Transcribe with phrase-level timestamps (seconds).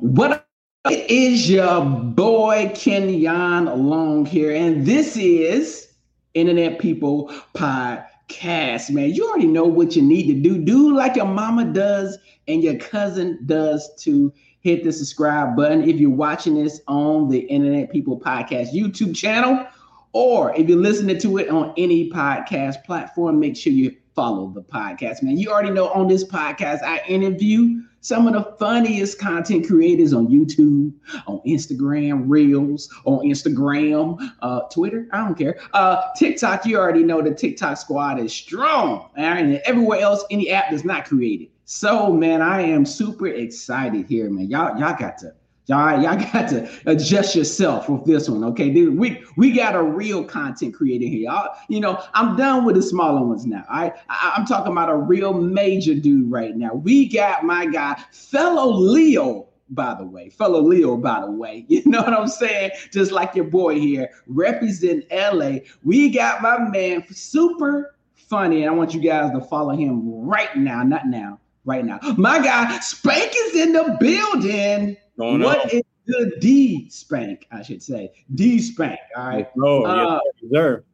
[0.00, 0.46] What
[0.90, 5.92] it is your boy Kenyon Long here, and this is
[6.34, 8.90] Internet People Podcast.
[8.90, 10.58] Man, you already know what you need to do.
[10.58, 15.96] Do like your mama does and your cousin does to hit the subscribe button if
[15.96, 19.66] you're watching this on the Internet People Podcast YouTube channel,
[20.12, 24.62] or if you're listening to it on any podcast platform, make sure you follow the
[24.62, 25.38] podcast, man.
[25.38, 30.28] You already know on this podcast, I interview some of the funniest content creators on
[30.28, 30.92] YouTube,
[31.26, 35.58] on Instagram, Reels, on Instagram, uh, Twitter, I don't care.
[35.72, 39.10] Uh, TikTok, you already know the TikTok squad is strong.
[39.16, 41.48] And everywhere else, any app that's not created.
[41.64, 44.48] So, man, I am super excited here, man.
[44.48, 45.34] Y'all, y'all got to
[45.68, 48.70] Y'all, y'all got to adjust yourself with this one, okay?
[48.70, 51.30] Dude, we we got a real content creator here.
[51.30, 53.64] Y'all, you know, I'm done with the smaller ones now.
[53.68, 56.72] I, I I'm talking about a real major dude right now.
[56.72, 61.66] We got my guy, fellow Leo, by the way, fellow Leo, by the way.
[61.68, 62.70] You know what I'm saying?
[62.90, 65.58] Just like your boy here, represent LA.
[65.84, 70.56] We got my man, super funny, and I want you guys to follow him right
[70.56, 71.98] now, not now, right now.
[72.16, 74.96] My guy, Spank is in the building.
[75.18, 75.70] Going what on?
[75.70, 77.48] is the D spank?
[77.50, 79.00] I should say D spank.
[79.16, 79.48] All right.
[79.60, 80.84] Oh, uh, yes, sir.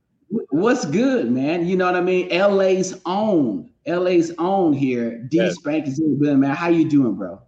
[0.51, 1.67] What's good, man?
[1.67, 2.31] You know what I mean?
[2.31, 5.19] LA's own, LA's own here.
[5.19, 5.57] D yes.
[5.57, 6.57] spank is in the man.
[6.57, 7.39] How you doing, bro?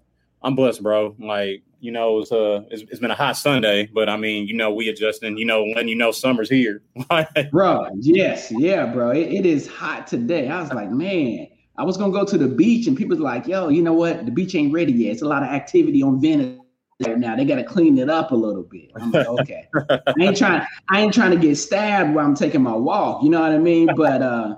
[0.43, 1.17] I'm blessed, bro.
[1.19, 4.55] Like you know, it's uh, it's, it's been a hot Sunday, but I mean, you
[4.55, 5.39] know, we adjusting.
[5.39, 6.83] You know, letting you know summer's here,
[7.51, 7.89] bro.
[8.01, 9.13] Yes, yeah, bro.
[9.13, 10.49] It, it is hot today.
[10.49, 11.49] I was like, man.
[11.79, 14.25] I was gonna go to the beach, and people like, "Yo, you know what?
[14.25, 15.13] The beach ain't ready yet.
[15.13, 16.59] It's a lot of activity on Venice
[17.01, 17.37] now.
[17.37, 18.91] They got to clean it up a little bit.
[18.97, 19.69] I'm like, okay.
[19.91, 20.67] I ain't trying.
[20.89, 23.23] I ain't trying to get stabbed while I'm taking my walk.
[23.23, 23.89] You know what I mean?
[23.97, 24.57] But uh,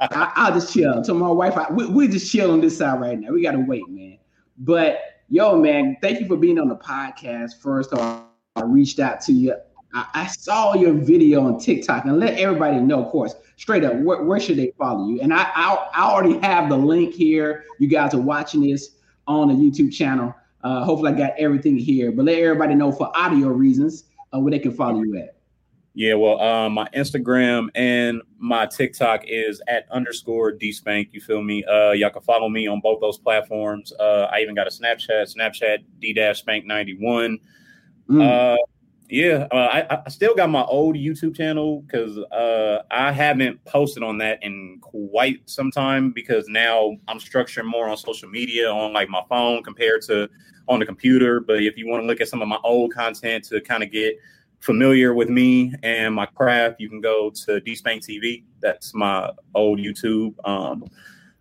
[0.00, 1.02] I, will just chill.
[1.02, 3.32] To my wife, I, we, we just chill on this side right now.
[3.32, 4.18] We got to wait, man.
[4.58, 7.60] But yo, man, thank you for being on the podcast.
[7.60, 8.24] First off,
[8.56, 9.54] I reached out to you.
[9.92, 13.96] I, I saw your video on TikTok, and let everybody know, of course, straight up,
[13.96, 15.20] where, where should they follow you?
[15.20, 17.64] And I, I, I already have the link here.
[17.80, 18.90] You guys are watching this
[19.26, 20.34] on the YouTube channel.
[20.62, 24.04] Uh, hopefully, I got everything here, but let everybody know for audio reasons
[24.34, 25.36] uh, where they can follow you at.
[25.94, 31.08] Yeah, well, um, my Instagram and my TikTok is at underscore dspank.
[31.12, 31.64] You feel me?
[31.64, 33.92] Uh, y'all can follow me on both those platforms.
[33.98, 37.38] Uh, I even got a Snapchat, Snapchat d spank ninety one.
[38.08, 38.22] Mm.
[38.22, 38.56] Uh,
[39.10, 39.56] yeah, uh,
[39.90, 44.42] I, I, still got my old YouTube channel because uh, I haven't posted on that
[44.42, 49.22] in quite some time because now I'm structuring more on social media on like my
[49.28, 50.28] phone compared to
[50.68, 51.40] on the computer.
[51.40, 53.90] But if you want to look at some of my old content to kind of
[53.90, 54.16] get
[54.60, 58.44] familiar with me and my craft, you can go to DSpank TV.
[58.60, 60.34] That's my old YouTube.
[60.48, 60.84] Um,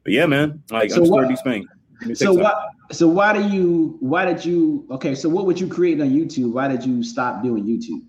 [0.04, 1.66] but yeah, man, like so I'm DSpank.
[2.14, 6.00] So why so why do you why did you okay, so what would you create
[6.02, 6.54] on YouTube?
[6.54, 8.02] Why did you stop doing YouTube?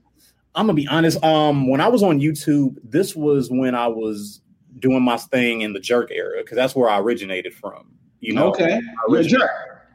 [0.55, 1.23] I'm gonna be honest.
[1.25, 4.41] Um, when I was on YouTube, this was when I was
[4.79, 7.93] doing my thing in the jerk era because that's where I originated from.
[8.21, 8.81] You know, okay,
[9.23, 9.51] jerk.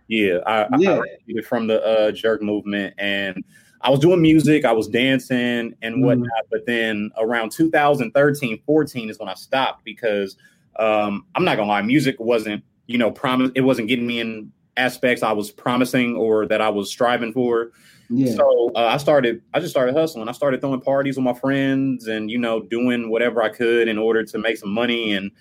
[0.08, 0.92] Yeah, I, yeah.
[0.92, 3.44] I originated from the uh, jerk movement, and
[3.82, 6.02] I was doing music, I was dancing and mm.
[6.02, 6.28] whatnot.
[6.28, 6.50] Mm.
[6.52, 10.38] But then around 2013, 14 is when I stopped because
[10.78, 14.52] um, I'm not gonna lie, music wasn't you know, promise it wasn't getting me in
[14.78, 17.72] aspects I was promising or that I was striving for.
[18.10, 18.36] Yeah.
[18.36, 20.28] So uh, I started, I just started hustling.
[20.30, 23.98] I started throwing parties with my friends and, you know, doing whatever I could in
[23.98, 25.14] order to make some money.
[25.14, 25.32] And,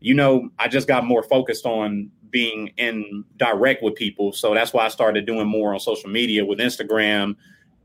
[0.00, 4.32] you know, I just got more focused on being in direct with people.
[4.32, 7.36] So that's why I started doing more on social media with Instagram um,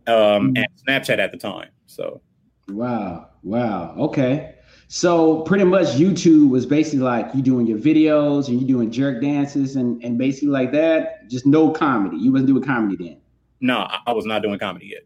[0.07, 0.57] mm-hmm.
[0.57, 1.69] and Snapchat at the time.
[1.85, 2.21] So,
[2.69, 3.29] wow.
[3.43, 3.95] Wow.
[3.97, 4.55] Okay.
[4.89, 9.21] So pretty much YouTube was basically like you doing your videos and you doing jerk
[9.21, 12.17] dances and, and basically like that, just no comedy.
[12.17, 13.17] You wasn't doing comedy then.
[13.59, 15.03] No, I was not doing comedy yet.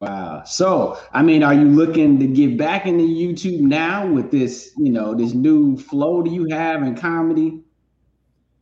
[0.00, 0.44] Wow.
[0.44, 4.92] So, I mean, are you looking to get back into YouTube now with this, you
[4.92, 7.60] know, this new flow do you have in comedy?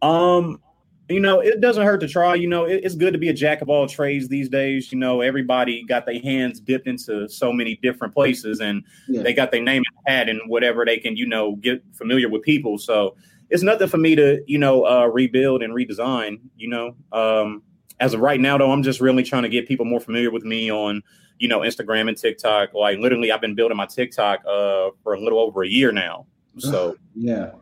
[0.01, 0.61] Um,
[1.09, 2.35] you know, it doesn't hurt to try.
[2.35, 4.91] You know, it, it's good to be a jack of all trades these days.
[4.91, 9.23] You know, everybody got their hands dipped into so many different places and yeah.
[9.23, 12.43] they got their name in hat and whatever they can, you know, get familiar with
[12.43, 12.79] people.
[12.79, 13.17] So
[13.51, 16.97] it's nothing for me to, you know, uh, rebuild and redesign, you know.
[17.13, 17.63] Um,
[18.01, 20.45] as of right now, though, I'm just really trying to get people more familiar with
[20.45, 21.03] me on,
[21.39, 22.75] you know, Instagram and TikTok.
[22.75, 26.27] Like literally, I've been building my TikTok uh, for a little over a year now.
[26.59, 27.53] So yeah,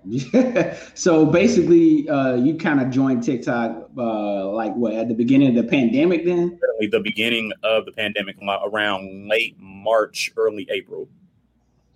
[0.94, 5.54] so basically, uh, you kind of joined TikTok uh, like what at the beginning of
[5.54, 6.24] the pandemic?
[6.24, 6.58] Then
[6.90, 11.08] the beginning of the pandemic, around late March, early April.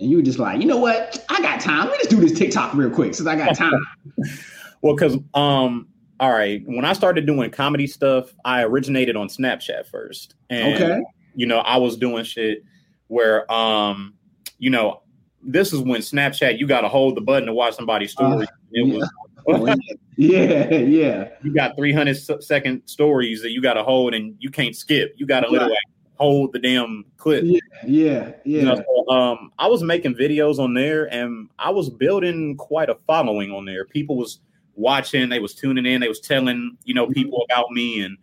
[0.00, 1.24] And you were just like, you know what?
[1.28, 1.88] I got time.
[1.88, 3.80] Let me just do this TikTok real quick since I got time.
[4.82, 5.88] well, because um,
[6.20, 10.34] all right, when I started doing comedy stuff, I originated on Snapchat first.
[10.50, 11.00] And, Okay.
[11.34, 12.64] you know, I was doing shit
[13.06, 14.14] where, um,
[14.58, 15.02] you know,
[15.42, 18.44] this is when Snapchat, you got to hold the button to watch somebody's story.
[18.44, 19.78] Uh, it was,
[20.16, 24.76] yeah, yeah, you got 300 second stories that you got to hold and you can't
[24.76, 25.14] skip.
[25.16, 25.76] You got to literally
[26.16, 27.44] hold the damn clip.
[27.44, 31.88] yeah, yeah, You know, so, um, I was making videos on there, and I was
[31.88, 33.84] building quite a following on there.
[33.84, 34.40] People was
[34.74, 38.18] watching, they was tuning in, they was telling you know people about me, and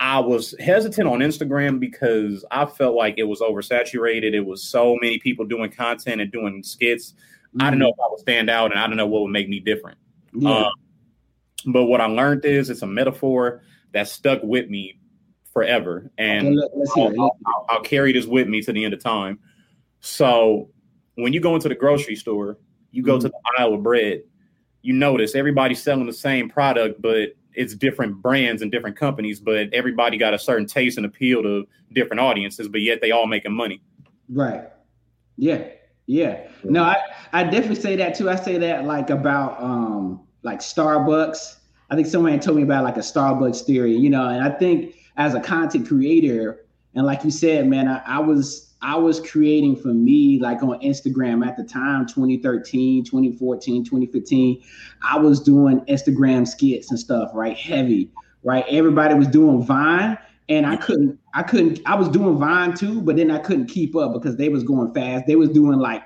[0.00, 4.32] I was hesitant on Instagram because I felt like it was oversaturated.
[4.32, 7.14] It was so many people doing content and doing skits.
[7.14, 7.18] I
[7.64, 7.70] Mm-hmm.
[7.70, 9.60] don't know if I would stand out, and I don't know what would make me
[9.60, 9.98] different.
[10.32, 10.66] Yeah.
[10.66, 10.72] Um,
[11.66, 13.62] but what I learned is it's a metaphor
[13.92, 14.98] that stuck with me
[15.52, 17.20] forever, and Okay, let, us hear I'll.
[17.20, 19.38] I'll- I'll- I'll carry this with me to the end of time.
[20.00, 20.70] So
[21.16, 22.56] when you go into the grocery store,
[22.92, 24.22] you go to the aisle of bread,
[24.82, 29.68] you notice everybody's selling the same product, but it's different brands and different companies, but
[29.74, 33.52] everybody got a certain taste and appeal to different audiences, but yet they all making
[33.52, 33.82] money.
[34.30, 34.64] Right.
[35.36, 35.68] Yeah.
[36.06, 36.48] Yeah.
[36.64, 36.96] No, I,
[37.34, 38.30] I definitely say that too.
[38.30, 41.56] I say that like about um like Starbucks.
[41.90, 44.94] I think someone told me about like a Starbucks theory, you know, and I think
[45.18, 46.64] as a content creator,
[46.94, 50.80] and like you said, man, I, I was I was creating for me like on
[50.80, 54.62] Instagram at the time, 2013, 2014, 2015.
[55.02, 57.56] I was doing Instagram skits and stuff, right?
[57.56, 58.10] Heavy,
[58.42, 58.64] right?
[58.68, 60.16] Everybody was doing Vine
[60.48, 63.94] and I couldn't, I couldn't, I was doing Vine too, but then I couldn't keep
[63.94, 65.26] up because they was going fast.
[65.26, 66.02] They was doing like,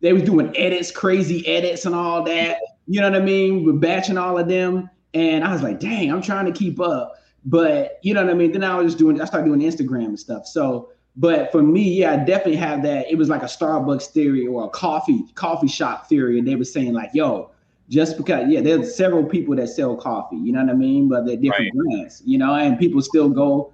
[0.00, 2.58] they was doing edits, crazy edits and all that.
[2.86, 3.64] You know what I mean?
[3.64, 4.88] We're batching all of them.
[5.14, 7.14] And I was like, dang, I'm trying to keep up.
[7.44, 8.52] But you know what I mean?
[8.52, 10.46] Then I was just doing, I started doing Instagram and stuff.
[10.46, 13.10] So, but for me, yeah, I definitely have that.
[13.10, 16.38] It was like a Starbucks theory or a coffee, coffee shop theory.
[16.38, 17.50] And they were saying like, yo,
[17.88, 21.08] just because, yeah, there's several people that sell coffee, you know what I mean?
[21.08, 23.72] But they're different brands, you know, and people still go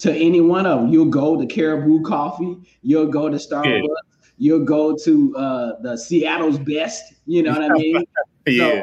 [0.00, 0.88] to any one of them.
[0.90, 3.86] You'll go to Caribou Coffee, you'll go to Starbucks,
[4.36, 8.04] you'll go to uh, the Seattle's Best, you know what I mean?
[8.44, 8.82] Yeah.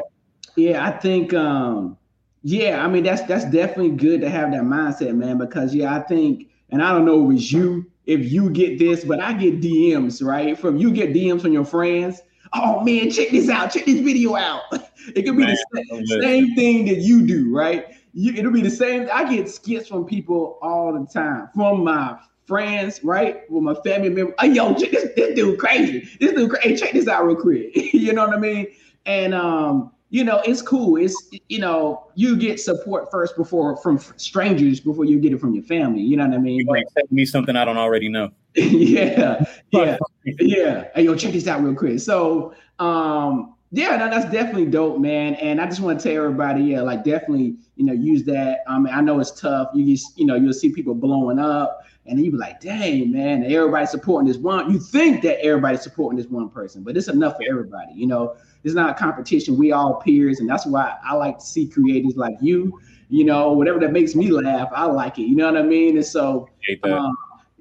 [0.56, 1.98] yeah, I think um
[2.42, 6.00] yeah, I mean that's that's definitely good to have that mindset, man, because yeah, I
[6.00, 9.60] think and I don't know if it's you if you get this, but I get
[9.60, 10.58] DMs, right?
[10.58, 12.20] From you get DMs from your friends.
[12.52, 14.62] Oh man, check this out, check this video out.
[15.14, 17.94] it could be Man, the same, same thing that you do, right?
[18.12, 19.08] You, it'll be the same.
[19.12, 23.48] I get skits from people all the time, from my friends, right?
[23.48, 24.34] With my family member.
[24.40, 26.08] Oh, yo, check this, this dude crazy.
[26.18, 26.68] This dude crazy.
[26.70, 27.70] Hey, check this out real quick.
[27.94, 28.66] you know what I mean?
[29.06, 30.96] And um, you know, it's cool.
[30.96, 35.54] It's you know, you get support first before from strangers before you get it from
[35.54, 36.02] your family.
[36.02, 36.56] You know what I mean?
[36.56, 38.30] You gonna me something I don't already know.
[38.54, 40.88] yeah, yeah, yeah.
[40.94, 42.00] Hey, yo, check this out real quick.
[42.00, 45.34] So, um, yeah, no, that's definitely dope, man.
[45.36, 48.64] And I just want to tell everybody, yeah, like definitely, you know, use that.
[48.66, 49.68] I mean, I know it's tough.
[49.74, 53.12] You just, you know, you'll see people blowing up, and then you be like, dang,
[53.12, 54.72] man, everybody supporting this one.
[54.72, 57.92] You think that everybody's supporting this one person, but it's enough for everybody.
[57.94, 58.34] You know,
[58.64, 59.56] it's not a competition.
[59.56, 62.80] We all peers, and that's why I like to see creators like you.
[63.08, 65.22] You know, whatever that makes me laugh, I like it.
[65.22, 65.96] You know what I mean?
[65.96, 66.48] And so,
[66.84, 67.16] um,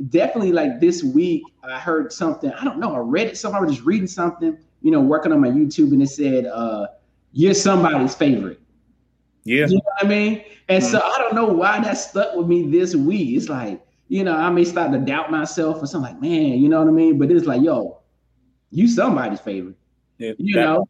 [0.08, 3.66] definitely like this week i heard something i don't know i read it somewhere i
[3.66, 6.88] was just reading something you know working on my youtube and it said uh
[7.34, 8.62] you're somebody's favorite
[9.44, 9.66] yeah.
[9.68, 12.70] you know what i mean and so i don't know why that stuck with me
[12.72, 16.22] this week it's like you know i may start to doubt myself or something like
[16.22, 18.00] man you know what i mean but it's like yo
[18.72, 19.76] you somebody's favorite
[20.20, 20.34] yeah.
[20.38, 20.90] you That- know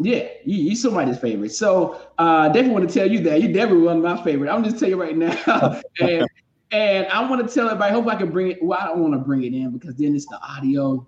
[0.00, 1.50] yeah you, you somebody's favorite.
[1.50, 3.42] So uh definitely want to tell you that.
[3.42, 4.48] You're definitely one of my favorite.
[4.48, 5.80] I'm just tell you right now.
[6.00, 6.24] And
[6.70, 9.00] and i want to tell everybody I hope i can bring it well i don't
[9.00, 11.04] want to bring it in because then it's the audio.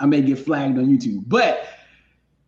[0.00, 1.22] I may get flagged on youtube.
[1.28, 1.66] But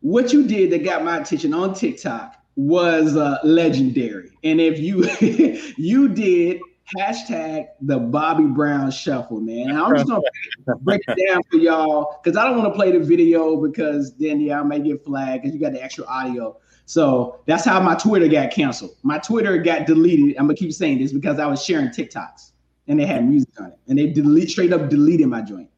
[0.01, 4.31] what you did that got my attention on tiktok was uh legendary.
[4.45, 5.05] And if you
[5.79, 6.61] you did
[6.97, 10.23] hashtag the bobby brown shuffle man and i'm just gonna
[10.83, 14.41] break it down for y'all because I don't want to play the video because then
[14.41, 16.59] yeah I may get flagged because you got the extra audio.
[16.85, 18.93] So that's how my Twitter got canceled.
[19.03, 20.37] My Twitter got deleted.
[20.37, 22.53] I'm gonna keep saying this because I was sharing TikToks
[22.87, 25.71] and they had music on it and they delete straight up deleted my joint.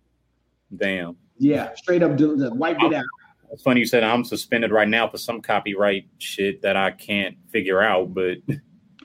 [0.76, 1.16] Damn.
[1.38, 3.04] Yeah, straight up del- wiped it out.
[3.50, 7.36] It's funny you said I'm suspended right now for some copyright shit that I can't
[7.48, 8.38] figure out, but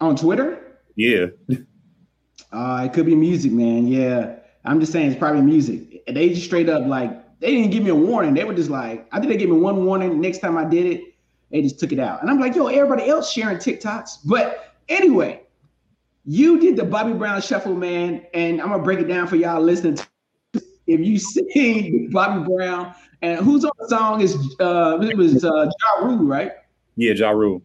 [0.02, 1.28] On Twitter, yeah.
[2.54, 3.88] Uh, it could be music, man.
[3.88, 6.06] Yeah, I'm just saying it's probably music.
[6.06, 8.34] They just straight up like they didn't give me a warning.
[8.36, 10.22] They were just like, I think they gave me one warning.
[10.22, 11.02] Next time I did it,
[11.52, 12.22] they just took it out.
[12.22, 14.20] And I'm like, yo, everybody else sharing TikToks.
[14.26, 15.42] But anyway,
[16.26, 19.62] you did the Bobby Brown shuffle, man, and I'm gonna break it down for y'all
[19.62, 19.96] listening.
[19.96, 20.08] To
[20.86, 25.66] if you sing Bobby Brown, and who's on the song is uh it was uh
[25.66, 26.52] Ja Rule, right?
[26.96, 27.64] Yeah, Ja Rule.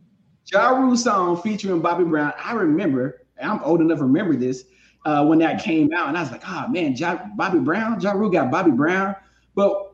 [0.51, 2.33] Ja Rule song featuring Bobby Brown.
[2.43, 4.65] I remember, I'm old enough to remember this
[5.05, 8.13] uh, when that came out, and I was like, oh man, ja, Bobby Brown, Ja
[8.13, 9.15] Rule got Bobby Brown.
[9.55, 9.93] But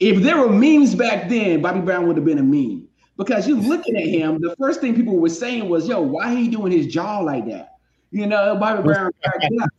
[0.00, 3.58] if there were memes back then, Bobby Brown would have been a meme because you're
[3.58, 4.40] looking at him.
[4.40, 7.76] The first thing people were saying was, "Yo, why he doing his jaw like that?"
[8.10, 9.10] You know, Bobby Brown.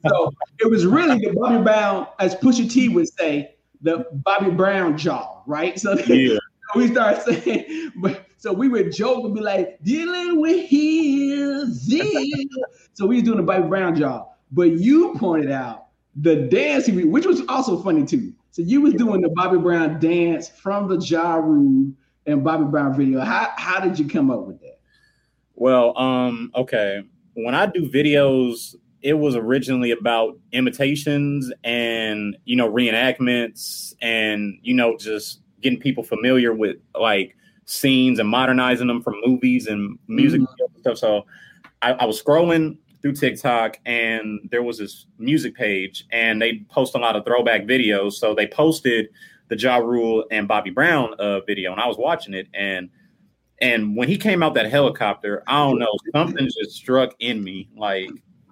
[0.08, 4.98] so it was really the Bobby Brown, as Pusha T would say, the Bobby Brown
[4.98, 5.80] jaw, right?
[5.80, 6.38] So yeah.
[6.76, 11.88] we start saying, but so we would joke and be like, dealing with his
[12.94, 14.26] So we was doing the Bobby Brown jaw.
[14.52, 18.34] But you pointed out the dance, which was also funny too.
[18.52, 21.92] So you was doing the Bobby Brown dance from the Ja Rule
[22.26, 23.20] and Bobby Brown video.
[23.20, 24.80] How how did you come up with that?
[25.56, 27.04] Well, um, okay.
[27.34, 34.74] When I do videos, it was originally about imitations and you know reenactments and you
[34.74, 37.36] know just getting people familiar with like
[37.66, 40.64] scenes and modernizing them from movies and music mm-hmm.
[40.64, 40.98] and stuff.
[40.98, 41.26] So
[41.82, 42.78] I, I, was scrolling
[43.08, 47.64] through TikTok and there was this music page and they post a lot of throwback
[47.64, 48.14] videos.
[48.14, 49.08] So they posted
[49.50, 52.90] the Ja Rule and Bobby Brown uh, video, and I was watching it, and
[53.62, 57.70] and when he came out that helicopter, I don't know, something just struck in me.
[57.78, 58.10] Like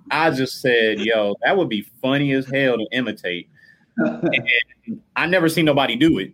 [0.10, 3.50] I just said, "Yo, that would be funny as hell to imitate."
[3.98, 6.32] and I never seen nobody do it,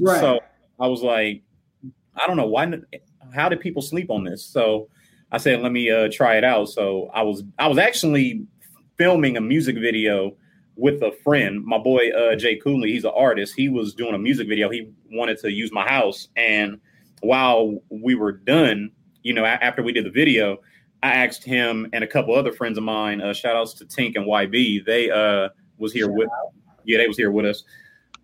[0.00, 0.20] right.
[0.20, 0.40] so
[0.78, 1.42] I was like,
[2.14, 2.70] I don't know why.
[3.34, 4.44] How did people sleep on this?
[4.44, 4.88] So
[5.34, 6.68] I said, let me uh, try it out.
[6.68, 8.46] So I was I was actually
[8.96, 10.36] filming a music video
[10.76, 12.92] with a friend, my boy uh, Jay Cooley.
[12.92, 13.52] He's an artist.
[13.56, 14.70] He was doing a music video.
[14.70, 16.80] He wanted to use my house, and
[17.20, 18.92] while we were done,
[19.24, 20.58] you know, after we did the video,
[21.02, 23.20] I asked him and a couple other friends of mine.
[23.20, 24.86] Uh, shout outs to Tink and YB.
[24.86, 25.48] They uh,
[25.78, 26.52] was here shout with, out.
[26.84, 27.64] yeah, they was here with us.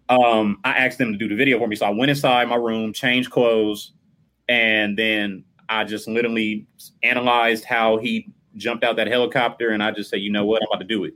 [0.08, 2.54] Um, I asked them to do the video for me, so I went inside my
[2.54, 3.94] room, changed clothes,
[4.48, 6.66] and then I just literally
[7.02, 10.68] analyzed how he jumped out that helicopter, and I just said, you know what, I'm
[10.68, 11.14] about to do it.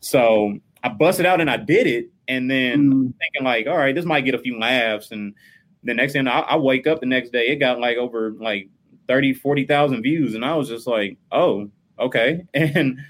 [0.00, 2.10] So I busted out and I did it.
[2.28, 3.14] And then mm.
[3.18, 5.10] thinking like, all right, this might get a few laughs.
[5.10, 5.34] And
[5.82, 8.68] the next thing I, I wake up the next day, it got like over like
[9.08, 10.34] 30, 40,000 views.
[10.34, 12.44] And I was just like, oh, okay.
[12.54, 13.00] And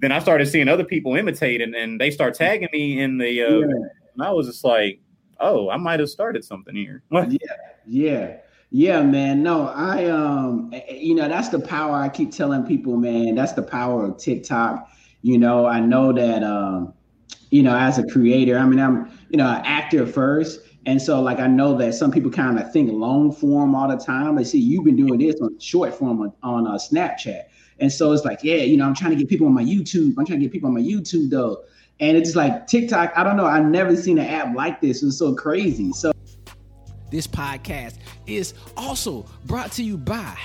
[0.00, 3.42] then I started seeing other people imitate and, and they start tagging me in the,
[3.42, 3.64] uh, yeah.
[3.64, 5.00] and I was just like,
[5.40, 7.02] oh, I might have started something here.
[7.10, 7.26] yeah.
[7.84, 8.36] Yeah.
[8.70, 9.42] Yeah, man.
[9.42, 13.34] No, I um you know, that's the power I keep telling people, man.
[13.34, 14.88] That's the power of TikTok
[15.22, 16.94] you know, I know that um,
[17.50, 20.60] you know, as a creator, I mean, I'm, you know, an actor first.
[20.86, 23.96] And so, like, I know that some people kind of think long form all the
[23.96, 24.36] time.
[24.36, 27.42] They see you've been doing this on short form on, on uh, Snapchat.
[27.80, 30.14] And so it's like, yeah, you know, I'm trying to get people on my YouTube.
[30.18, 31.62] I'm trying to get people on my YouTube, though.
[32.00, 33.44] And it's like TikTok, I don't know.
[33.44, 35.02] I've never seen an app like this.
[35.02, 35.92] It's so crazy.
[35.92, 36.12] So,
[37.10, 40.36] this podcast is also brought to you by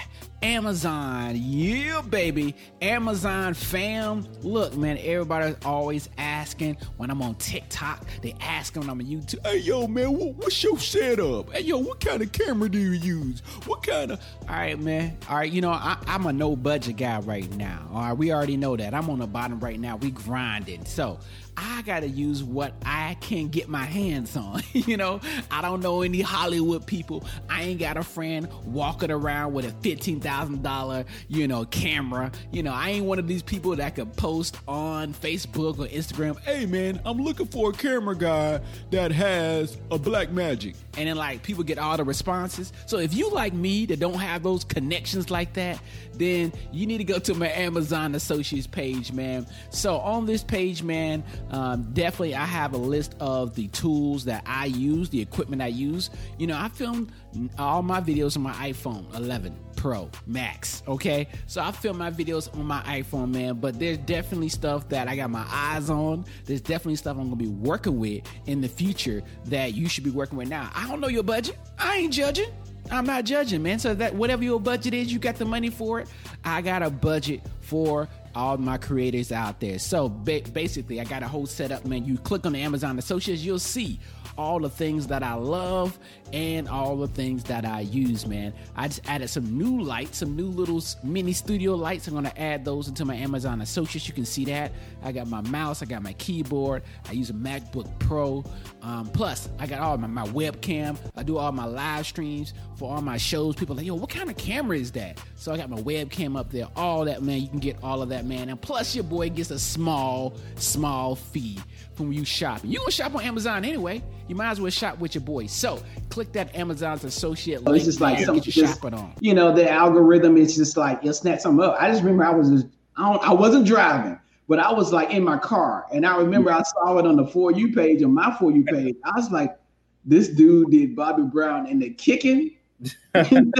[0.43, 1.35] Amazon.
[1.35, 2.53] Yeah, baby.
[2.81, 4.27] Amazon fam.
[4.41, 8.05] Look, man, everybody's always asking when I'm on TikTok.
[8.21, 9.45] They ask when I'm on YouTube.
[9.47, 11.53] Hey, yo, man, what, what's your setup?
[11.53, 13.39] Hey, yo, what kind of camera do you use?
[13.65, 14.21] What kind of.
[14.49, 15.17] All right, man.
[15.29, 17.87] All right, you know, I, am a no budget guy right now.
[17.93, 18.93] All right, we already know that.
[18.93, 19.95] I'm on the bottom right now.
[19.95, 20.83] We grinding.
[20.83, 21.19] So
[21.55, 24.61] I gotta use what I can get my hands on.
[24.73, 27.23] you know, I don't know any Hollywood people.
[27.49, 32.31] I ain't got a friend walking around with a fifteen thousand dollar, you know, camera.
[32.51, 36.39] You know, I ain't one of these people that could post on Facebook or Instagram.
[36.41, 38.59] Hey man, I'm looking for a camera guy
[38.91, 42.73] that has a Blackmagic, and then like people get all the responses.
[42.85, 45.79] So if you like me that don't have those connections like that,
[46.13, 49.45] then you need to go to my Amazon Associates page, man.
[49.69, 54.43] So on this page, man, um, definitely I have a list of the tools that
[54.45, 56.09] I use, the equipment I use.
[56.37, 57.11] You know, I filmed
[57.57, 60.81] all my videos on my iPhone 11 Pro Max.
[60.87, 63.55] Okay, so I film my videos on my iPhone, man.
[63.55, 66.25] But there's definitely stuff that I got my eyes on.
[66.45, 70.09] There's definitely stuff I'm gonna be working with in the future that you should be
[70.09, 70.71] working with now.
[70.73, 71.57] I don't know your budget.
[71.77, 72.49] I ain't judging.
[72.91, 73.79] I'm not judging, man.
[73.79, 76.07] So that whatever your budget is, you got the money for it.
[76.43, 79.79] I got a budget for all my creators out there.
[79.79, 82.05] So ba- basically, I got a whole setup, man.
[82.05, 83.99] You click on the Amazon Associates, you'll see
[84.37, 85.97] all the things that I love
[86.33, 88.53] and all the things that I use, man.
[88.75, 92.07] I just added some new lights, some new little mini studio lights.
[92.07, 94.07] I'm gonna add those into my Amazon Associates.
[94.07, 94.71] You can see that.
[95.03, 98.43] I got my mouse, I got my keyboard, I use a MacBook Pro.
[98.81, 100.97] Um, plus, I got all my, my webcam.
[101.15, 103.55] I do all my live streams for all my shows.
[103.55, 105.21] People like, yo, what kind of camera is that?
[105.35, 107.41] So I got my webcam up there, all that, man.
[107.41, 108.49] You can get all of that man.
[108.49, 111.59] And plus, your boy gets a small, small fee
[111.95, 112.71] from you shopping.
[112.71, 114.01] You gonna shop on Amazon anyway.
[114.27, 115.47] You might as well shop with your boy.
[115.47, 117.75] So click that Amazon's associate link.
[117.75, 119.13] It's just like something get your just, shopping on.
[119.19, 121.75] you know, the algorithm is just like it'll snap something up.
[121.79, 125.11] I just remember I was just, I don't, I wasn't driving, but I was like
[125.11, 128.13] in my car, and I remember I saw it on the for you page on
[128.13, 128.95] my for you page.
[129.03, 129.57] I was like,
[130.05, 132.51] this dude did Bobby Brown and the kicking.
[133.15, 133.51] I'm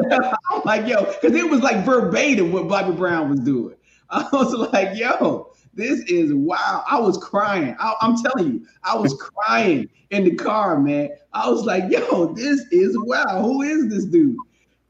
[0.66, 3.76] like, yo, because it was like verbatim what Bobby Brown was doing.
[4.10, 6.84] I was like, yo, this is wow.
[6.90, 7.76] I was crying.
[7.80, 11.10] I, am telling you, I was crying in the car, man.
[11.34, 13.42] I was like, yo, this is wow.
[13.42, 14.38] Who is this dude?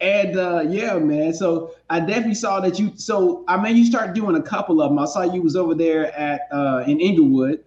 [0.01, 1.33] And uh, yeah, man.
[1.33, 2.91] So I definitely saw that you.
[2.95, 4.99] So I mean, you start doing a couple of them.
[4.99, 7.63] I saw you was over there at uh, in Inglewood,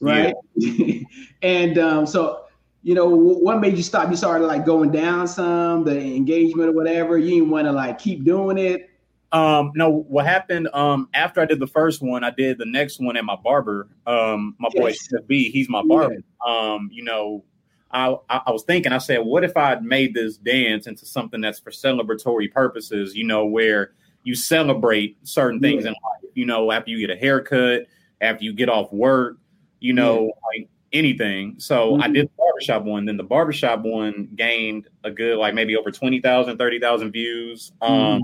[0.00, 0.34] right?
[1.42, 2.46] and um, so
[2.82, 4.10] you know, what made you stop?
[4.10, 7.18] You started like going down some, the engagement or whatever.
[7.18, 8.90] You didn't want to like keep doing it.
[9.36, 13.00] Um, no, what happened um after I did the first one, I did the next
[13.00, 13.88] one at my barber.
[14.06, 16.22] Um, my boy Chef B, he's my barber.
[16.46, 17.44] Um, you know,
[17.90, 21.40] I, I I was thinking, I said, what if I made this dance into something
[21.40, 23.92] that's for celebratory purposes, you know, where
[24.24, 25.90] you celebrate certain things Yeah.
[25.90, 27.86] in life, you know, after you get a haircut,
[28.20, 29.36] after you get off work,
[29.80, 31.56] you know, like anything.
[31.58, 32.14] So I Mhm.
[32.14, 33.04] did the barbershop one.
[33.04, 37.72] Then the barbershop one gained a good like maybe over 20,000, 30,000 views.
[37.82, 37.90] Um
[38.20, 38.22] Mhm.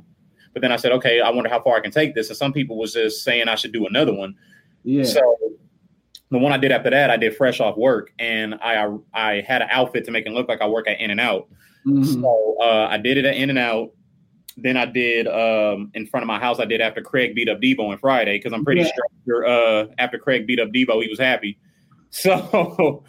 [0.53, 2.29] But then I said, okay, I wonder how far I can take this.
[2.29, 4.35] And some people was just saying I should do another one.
[4.85, 5.05] Yeah.
[5.05, 5.39] So
[6.31, 9.63] the one I did after that, I did fresh off work, and I I had
[9.63, 11.49] an outfit to make it look like I work at In and Out.
[11.87, 12.05] Mhm.
[12.23, 13.91] So uh, I did it at In and Out.
[14.59, 16.61] Then I did um, in front of my house.
[16.61, 18.91] I did after Craig beat up Debo on Friday because I'm pretty Yeah.
[19.27, 21.59] sure uh, after Craig beat up Debo, he was happy.
[22.15, 23.05] So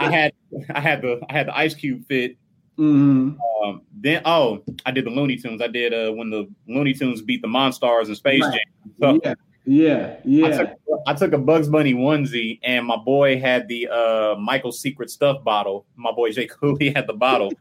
[0.00, 0.32] I had
[0.74, 2.36] I had the I had the Ice Cube fit.
[2.78, 3.36] Mhm.
[3.64, 5.60] Um, then oh, I did the Looney Tunes.
[5.60, 8.52] I did uh, when the Looney Tunes beat the Monstars in Space Right.
[8.52, 8.94] Jam.
[9.00, 9.34] So yeah.
[9.66, 10.16] Yeah.
[10.24, 10.46] Yeah.
[10.46, 10.70] I took,
[11.08, 15.44] I took a Bugs Bunny onesie, and my boy had the uh, Michael Secret stuff
[15.44, 15.84] bottle.
[15.96, 17.52] My boy Jake Cooley had the bottle,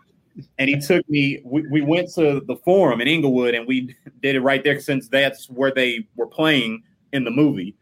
[0.58, 1.42] and he took me.
[1.44, 5.10] We, we went to the Forum in Inglewood, and we did it right there since
[5.10, 7.76] that's where they were playing in the movie.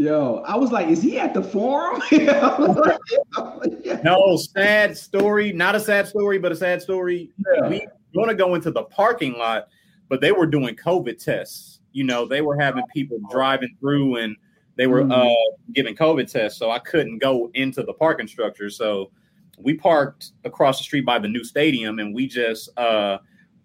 [0.00, 2.00] Yo, I was like, is he at the forum?
[2.10, 2.74] I was
[3.58, 4.00] like, yeah.
[4.02, 5.52] No, sad story.
[5.52, 7.30] Not a sad story, but a sad story.
[7.54, 7.68] Yeah.
[7.68, 9.68] We going to go into the parking lot,
[10.08, 11.80] but they were doing COVID tests.
[11.92, 14.36] You know, they were having people driving through and
[14.76, 15.12] they were Mm.
[15.12, 16.58] uh, giving COVID tests.
[16.58, 18.70] So I couldn't go into the parking structure.
[18.70, 19.10] So
[19.58, 23.18] we parked across the street by the new stadium and we just uh,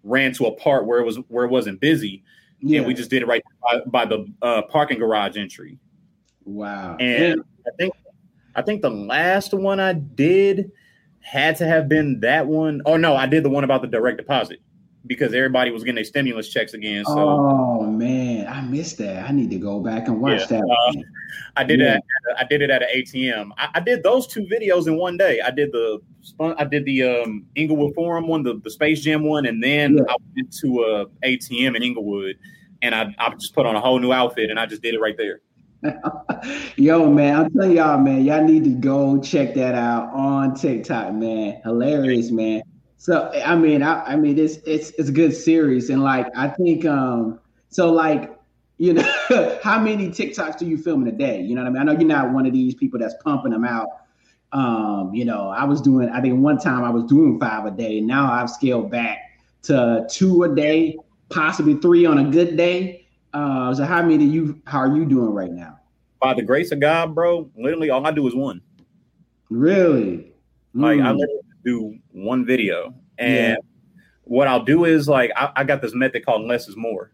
[0.04, 2.22] ran to a part where it was where it wasn't busy.
[2.60, 2.80] yeah.
[2.80, 5.78] And we just did it right by, by the uh, parking garage entry.
[6.46, 6.96] Wow.
[6.98, 7.92] And I think
[8.54, 10.70] I think the last one I did
[11.20, 12.80] had to have been that one.
[12.86, 14.60] Oh no, I did the one about the direct deposit
[15.06, 17.04] because everybody was getting their stimulus checks again.
[17.04, 19.28] So oh man, I missed that.
[19.28, 20.62] I need to go back and watch Yeah, that.
[20.64, 21.00] uh,
[21.56, 21.96] I did yeah.
[21.96, 22.02] it.
[22.30, 23.50] At, I did it at an ATM.
[23.58, 25.40] I, I did those two videos in one day.
[25.40, 26.00] I did the
[26.40, 30.04] I did the um, Inglewood Forum one, the, the Space Jam one, and then Yeah.
[30.08, 32.36] I went to a ATM in Inglewood,
[32.82, 35.00] and I I just put on a whole new outfit, and I just did it
[35.00, 35.40] right there.
[36.76, 41.12] Yo, man, I'm telling y'all, man, y'all need to go check that out on TikTok,
[41.14, 41.60] man.
[41.64, 42.62] Hilarious, man.
[42.96, 46.48] So I mean, I, I mean, it's it's it's a good series, and like I
[46.48, 48.36] think, um, so like,
[48.78, 51.40] you know, how many TikToks do you film in a day?
[51.40, 51.82] You know what I mean?
[51.82, 53.88] I know you're not one of these people that's pumping them out.
[54.52, 57.70] Um, you know, I was doing, I think one time I was doing five a
[57.70, 58.00] day.
[58.00, 59.18] Now I've scaled back
[59.62, 60.96] to two a day,
[61.28, 63.05] possibly three on a good day.
[63.36, 64.62] Uh, so how many do you?
[64.66, 65.78] How are you doing right now?
[66.22, 68.62] By the grace of God, bro, literally all I do is one.
[69.50, 70.32] Really?
[70.72, 71.18] Like I Mm.
[71.18, 73.58] literally do one video, and
[74.22, 77.12] what I'll do is like I, I got this method called less is more.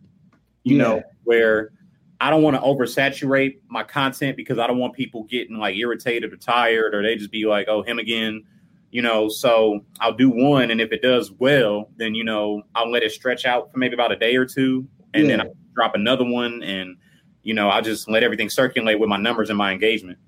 [0.62, 0.82] You Yeah.
[0.84, 1.72] know, where
[2.20, 6.32] I don't want to oversaturate my content because I don't want people getting like irritated
[6.32, 8.44] or tired, or they just be like, "Oh, him again."
[8.92, 12.92] You know, so I'll do one, and if it does well, then you know I'll
[12.92, 15.46] let it stretch out for maybe about a day or two, and then Yeah.
[15.46, 16.96] I'll drop another one, and
[17.42, 20.18] you know I'll just let everything circulate with my numbers and my engagement.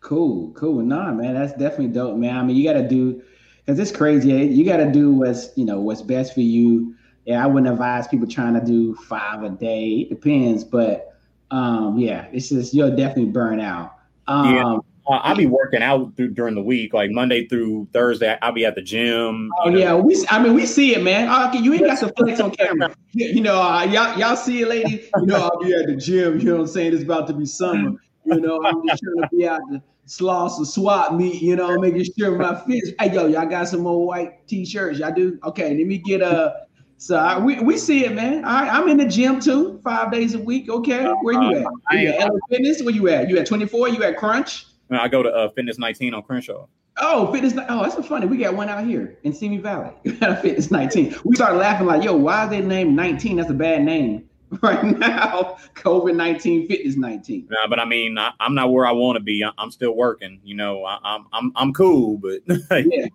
[0.00, 0.80] Cool, cool.
[0.82, 2.36] Nah, man, that's definitely dope, man.
[2.36, 3.22] I mean, you got to do
[3.64, 4.32] because it's crazy.
[4.32, 4.42] eh?
[4.44, 6.94] You got to do what's you know what's best for you.
[7.24, 10.06] Yeah, I wouldn't advise people trying to do five a day.
[10.10, 11.14] It depends, but
[11.50, 13.96] um, yeah, it's just you'll definitely burn out.
[14.28, 14.78] Um, Yeah.
[15.08, 18.36] Uh, I'll be working out through, during the week, like Monday through Thursday.
[18.42, 19.50] I'll be at the gym.
[19.58, 19.78] Oh you know.
[19.78, 20.26] yeah, we.
[20.28, 21.28] I mean, we see it, man.
[21.30, 22.94] Oh, okay, you ain't got to flex on camera.
[23.12, 25.08] You you know, uh, y'all, y'all see it, lady.
[25.18, 26.38] You know, I'll be at the gym.
[26.38, 26.92] You know what I'm saying?
[26.92, 27.98] It's about to be summer.
[28.26, 31.40] You know, I'm just trying to be out to Slauson swap meet.
[31.40, 32.90] You know, making sure my fits.
[33.00, 34.98] Hey, yo, y'all got some more white t-shirts?
[34.98, 35.38] Y'all do?
[35.44, 36.66] Okay, let me get a.
[36.98, 38.44] So I, we, we see it, man.
[38.44, 40.68] I, I'm in the gym too, five days a week.
[40.68, 41.66] Okay, where you Uh, at?
[41.86, 42.82] I You at LA Fitness?
[42.82, 43.30] Where you at?
[43.30, 43.90] You at 24?
[43.90, 44.66] You at Crunch?
[44.90, 46.66] I go to uh, Fitness 19 on Crenshaw.
[46.98, 47.54] Oh, Fitness.
[47.68, 48.26] Oh, that's so funny.
[48.26, 49.92] We got one out here in Simi Valley.
[50.20, 51.16] Got a Fitness 19.
[51.24, 53.36] We started laughing like, yo, why is they named 19?
[53.36, 54.24] That's a bad name.
[54.62, 57.48] Right now, COVID 19, Fitness 19.
[57.50, 59.44] Nah, but I mean, I, I'm not where I want to be.
[59.44, 60.40] I, I'm still working.
[60.42, 63.08] You know, I, I'm I'm I'm cool, but yeah.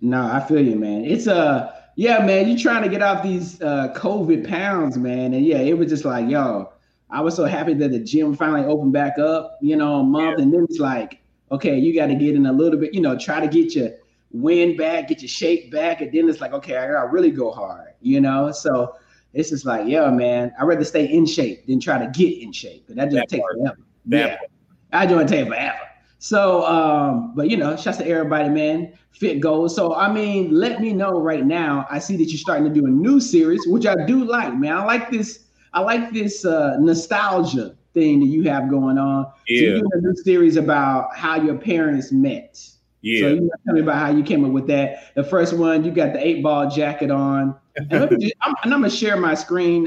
[0.00, 1.04] No, I feel you, man.
[1.04, 5.32] It's uh yeah, man, You're trying to get off these uh COVID pounds, man.
[5.32, 6.72] And yeah, it was just like, yo,
[7.10, 10.40] I was so happy that the gym finally opened back up, you know, a month.
[10.40, 11.19] And then it's like,
[11.50, 13.90] okay, you got to get in a little bit, you know, try to get your
[14.32, 16.00] wind back, get your shape back.
[16.00, 18.52] And then it's like, okay, I gotta really go hard, you know.
[18.52, 18.94] So
[19.32, 22.52] it's just like, yeah, man, I'd rather stay in shape than try to get in
[22.52, 22.84] shape.
[22.86, 23.56] But that just That takes part.
[23.56, 23.78] forever.
[24.06, 24.98] That yeah.
[24.98, 25.78] I joined take forever.
[26.18, 28.92] So, um, but you know, shouts to everybody, man.
[29.10, 29.74] Fit goals.
[29.74, 31.86] So, I mean, let me know right now.
[31.90, 34.76] I see that you're starting to do a new series, which I do like, man.
[34.76, 35.46] I like this.
[35.72, 39.24] I like this uh, nostalgia thing that you have going on.
[39.26, 39.60] So Yeah.
[39.62, 42.56] you're doing a new series about how your parents met.
[42.56, 42.68] So
[43.02, 45.14] yeah, you know, tell me about how you came up with that.
[45.14, 47.56] The first one, you got the eight ball jacket on.
[47.90, 49.84] And, just- I'm, and I'm gonna share my screen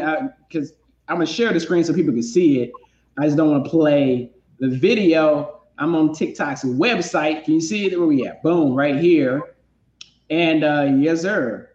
[0.47, 0.73] because
[1.07, 2.71] I'm gonna share the screen so people can see it.
[3.19, 5.59] I just don't want to play the video.
[5.77, 7.43] I'm on TikTok's website.
[7.45, 7.97] Can you see it?
[7.97, 8.41] Where we at?
[8.41, 9.53] Boom, right here.
[10.29, 11.69] And uh, yes, sir.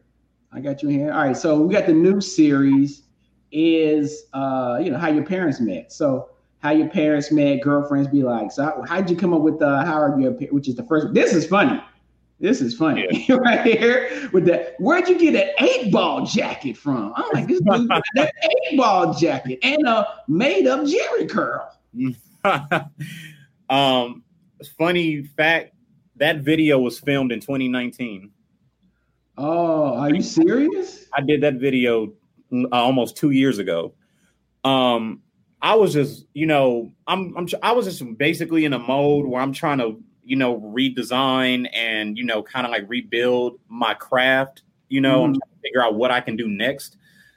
[0.53, 1.13] I got you here.
[1.13, 1.37] All right.
[1.37, 3.03] So we got the new series
[3.53, 5.93] is uh, you know, how your parents met.
[5.93, 6.31] So
[6.61, 8.51] how your parents met, girlfriends be like.
[8.53, 11.15] So how, how'd you come up with uh, how are your which is the first
[11.15, 11.83] this is funny.
[12.41, 14.75] This is funny right here with that.
[14.79, 17.13] Where'd you get an eight ball jacket from?
[17.17, 18.33] I'm like, this dude got that
[18.71, 21.69] eight ball jacket and a made up Jheri curl.
[23.71, 24.23] um,
[24.77, 25.75] funny fact
[26.17, 28.31] that video was filmed in 2019.
[29.37, 31.07] Oh, are you serious?
[31.15, 32.13] I did that video
[32.53, 33.95] uh, almost two years ago.
[34.65, 35.23] Um,
[35.61, 39.41] I was just, you know, I'm, I'm, I was just basically in a mode where
[39.41, 44.63] I'm trying to, you know, redesign and, you know, kind of like rebuild my craft.
[44.89, 45.39] You know, I'm Mhm.
[45.39, 46.97] trying to figure out what I can do next.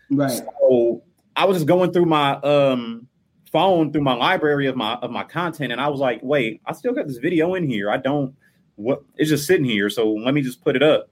[0.10, 0.32] Right.
[0.32, 1.04] So
[1.36, 3.08] I was just going through my um
[3.52, 6.74] phone through my library of my of my content, and I was like, wait, I
[6.74, 7.90] still got this video in here.
[7.90, 8.36] I don't
[8.76, 11.10] what it's just sitting here, so let me just put it up.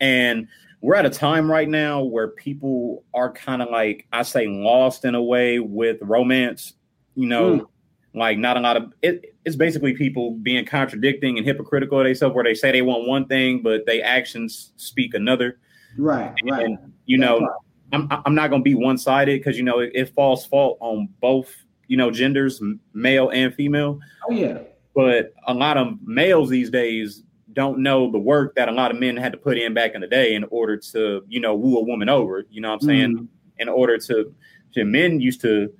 [0.00, 0.48] And
[0.80, 5.04] we're at a time right now where people are kind of like I say lost
[5.04, 6.74] in a way with romance,
[7.14, 7.66] you know, Mm.
[8.14, 12.34] like not a lot of it, it's basically people being contradicting and hypocritical of themselves
[12.34, 15.58] where they say they want one thing, but they actions speak another.
[15.98, 16.32] Right.
[16.44, 16.64] Right.
[16.64, 17.46] And you know,
[17.92, 21.08] I'm I'm not gonna be one sided because you know it, it falls fault on
[21.20, 21.54] both
[21.88, 22.62] you know genders,
[22.94, 24.00] male and female.
[24.28, 24.58] Oh yeah.
[24.94, 28.98] But a lot of males these days don't know the work that a lot of
[28.98, 31.78] men had to put in back in the day in order to you know woo
[31.78, 32.44] a woman over.
[32.50, 33.16] You know what I'm saying?
[33.16, 33.28] Mm.
[33.58, 34.34] In order to,
[34.74, 35.72] to men used to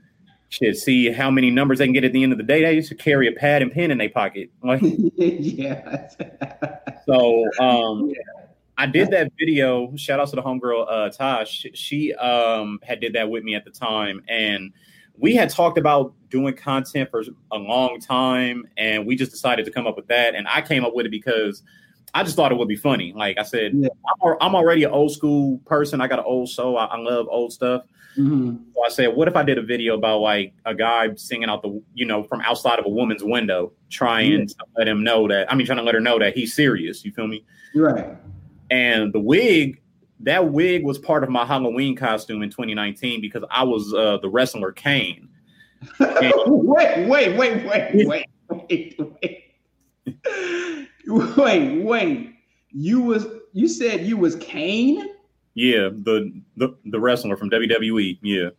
[0.50, 2.62] shit see how many numbers they can get at the end of the day.
[2.62, 4.50] They used to carry a pad and pen in their pocket.
[4.62, 6.08] Like yeah.
[7.06, 8.12] so um
[8.76, 9.94] I did that video.
[9.96, 11.66] Shout out to the homegirl uh Tosh.
[11.74, 14.72] She um had did that with me at the time and
[15.18, 19.70] we had talked about doing content for a long time and we just decided to
[19.70, 21.62] come up with that and I came up with it because
[22.14, 23.12] I just thought it would be funny.
[23.14, 23.88] Like I said, Yeah.
[24.22, 26.00] I'm, I'm already an old school person.
[26.00, 26.76] I got an old soul.
[26.78, 27.84] I, I love old stuff.
[28.18, 28.58] Mhm.
[28.74, 31.62] So I said, what if I did a video about like a guy singing out
[31.62, 34.44] the, you know, from outside of a woman's window, trying Yeah.
[34.46, 37.04] to let him know that, I mean, trying to let her know that he's serious.
[37.04, 37.44] You feel me?
[37.74, 38.16] Right.
[38.72, 39.79] And the wig,
[40.22, 44.28] that wig was part of my Halloween costume in 2019 because I was uh, the
[44.28, 45.28] wrestler Kane.
[46.00, 49.46] wait, wait, wait, wait, wait, wait, wait.
[51.06, 52.36] Wait, wait.
[52.72, 55.08] You was you said you was Kane?
[55.54, 58.18] Yeah, the the, the wrestler from WWE.
[58.22, 58.50] Yeah.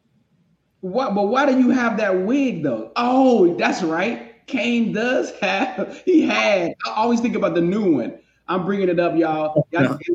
[0.81, 2.91] What but why do you have that wig though?
[2.95, 4.45] Oh, that's right.
[4.47, 8.19] Kane does have he had I always think about the new one.
[8.47, 9.65] I'm bringing it up, y'all.
[9.71, 9.97] y'all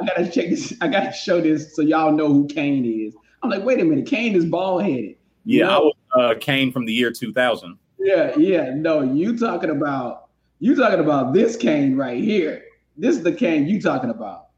[0.00, 0.74] I, gotta check this.
[0.80, 3.14] I gotta show this so y'all know who Kane is.
[3.42, 5.16] I'm like, wait a minute, Kane is bald headed.
[5.44, 5.70] Yeah, No.
[5.70, 7.78] I was uh, Kane from the year 2000.
[7.98, 8.74] Yeah, yeah.
[8.74, 10.28] No, you talking about
[10.60, 12.64] you talking about this Kane right here.
[12.96, 14.48] This is the Kane you talking about.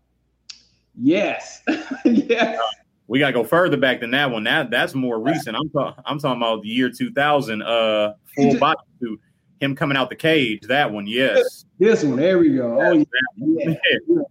[0.95, 1.63] Yes.
[2.05, 2.59] yes.
[3.07, 4.45] We gotta go further back than that one.
[4.45, 5.57] That that's more recent.
[5.57, 6.03] I'm talking.
[6.07, 7.63] I'm talking about the year 2000.
[7.63, 9.21] Uh, full body suit.
[9.61, 10.63] Him coming out the cage.
[10.69, 11.07] That one.
[11.07, 11.67] Yes.
[11.79, 12.17] This one.
[12.17, 12.81] There we go.
[12.81, 13.75] Oh yeah.
[14.09, 14.23] Yeah.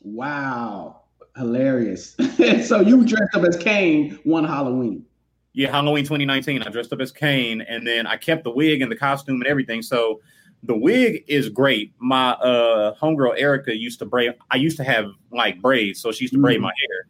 [0.00, 1.02] Wow.
[1.36, 2.16] Hilarious.
[2.66, 5.04] so you dressed up as Kane one Halloween.
[5.52, 6.62] Yeah, Halloween 2019.
[6.62, 9.46] I dressed up as Kane, and then I kept the wig and the costume and
[9.46, 9.82] everything.
[9.82, 10.20] So
[10.62, 11.92] the wig is great.
[11.98, 14.34] My uh homegirl Erica used to braid.
[14.50, 16.62] I used to have like braids, so she used to braid Mhm.
[16.62, 17.06] my hair.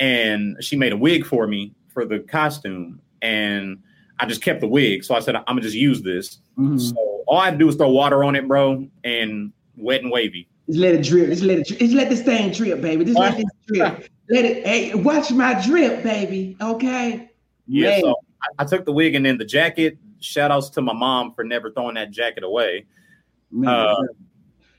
[0.00, 3.78] and she made a wig for me for the costume, and
[4.18, 5.04] I just kept the wig.
[5.04, 6.38] So I said, I'm gonna just use this.
[6.58, 6.78] Mm-hmm.
[6.78, 6.96] So
[7.28, 10.48] all I had to do was throw water on it, bro, and wet and wavy.
[10.66, 11.28] Just let it drip.
[11.28, 11.66] Just let it.
[11.66, 11.80] Drip.
[11.80, 13.04] Just let this thing drip, baby.
[13.04, 14.08] Just let it drip.
[14.30, 14.66] Let it.
[14.66, 16.56] Hey, watch my drip, baby.
[16.60, 17.30] Okay.
[17.66, 18.00] Yeah.
[18.00, 19.98] So I, I, took the wig and then the jacket.
[20.20, 22.86] Shout outs to my mom for never throwing that jacket away.
[23.66, 23.96] Uh,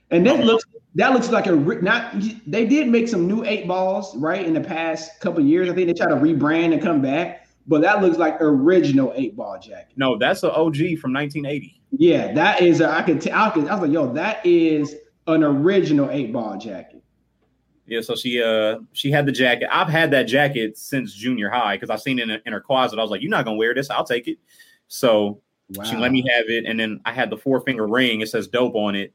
[0.09, 0.65] and that looks
[0.95, 2.15] that looks like a not.
[2.47, 5.69] They did make some new eight balls right in the past couple years.
[5.69, 9.35] I think they try to rebrand and come back but that looks like original eight
[9.35, 9.93] ball jacket.
[9.95, 11.81] No, that's an OG from 1980.
[11.91, 12.81] Yeah, that is.
[12.81, 13.21] A, I could.
[13.21, 13.67] T- I could.
[13.67, 14.95] I was like, yo, that is
[15.27, 17.03] an original eight ball jacket.
[17.85, 19.67] Yeah, so she uh she had the jacket.
[19.71, 22.97] I've had that jacket since junior high because I've seen it in, in, her closet.
[22.97, 23.89] I was like, "You're not gonna wear this?
[23.89, 24.37] I'll take it."
[24.87, 25.83] So wow.
[25.83, 28.21] she let me have it, and then I had the four finger ring.
[28.21, 29.13] It says "dope" on it.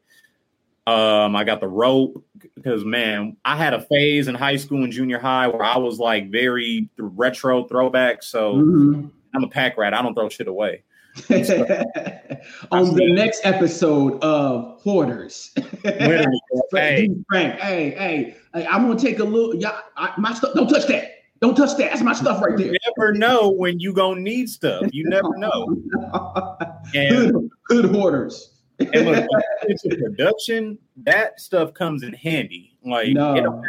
[0.86, 4.92] Um, I got the rope because man, I had a phase in high school and
[4.92, 8.22] junior high where I was like very retro throwback.
[8.22, 9.08] So mm-hmm.
[9.34, 9.94] I'm a pack rat.
[9.94, 10.84] I don't throw shit away.
[12.70, 15.52] On the next episode of Hoarders,
[15.82, 16.24] hey.
[16.70, 19.60] Frank, hey, hey, hey, I'm gonna take a look.
[19.60, 20.54] Y'all, I, my stuff.
[20.54, 21.12] Don't touch that.
[21.40, 21.90] Don't touch that.
[21.90, 22.66] That's my stuff right there.
[22.66, 24.84] You never know when you gonna need stuff.
[24.92, 25.76] You never know.
[26.94, 29.28] and, good, hoarders and when
[29.62, 32.76] it's a production, that stuff comes in handy.
[32.84, 33.62] Like, no, no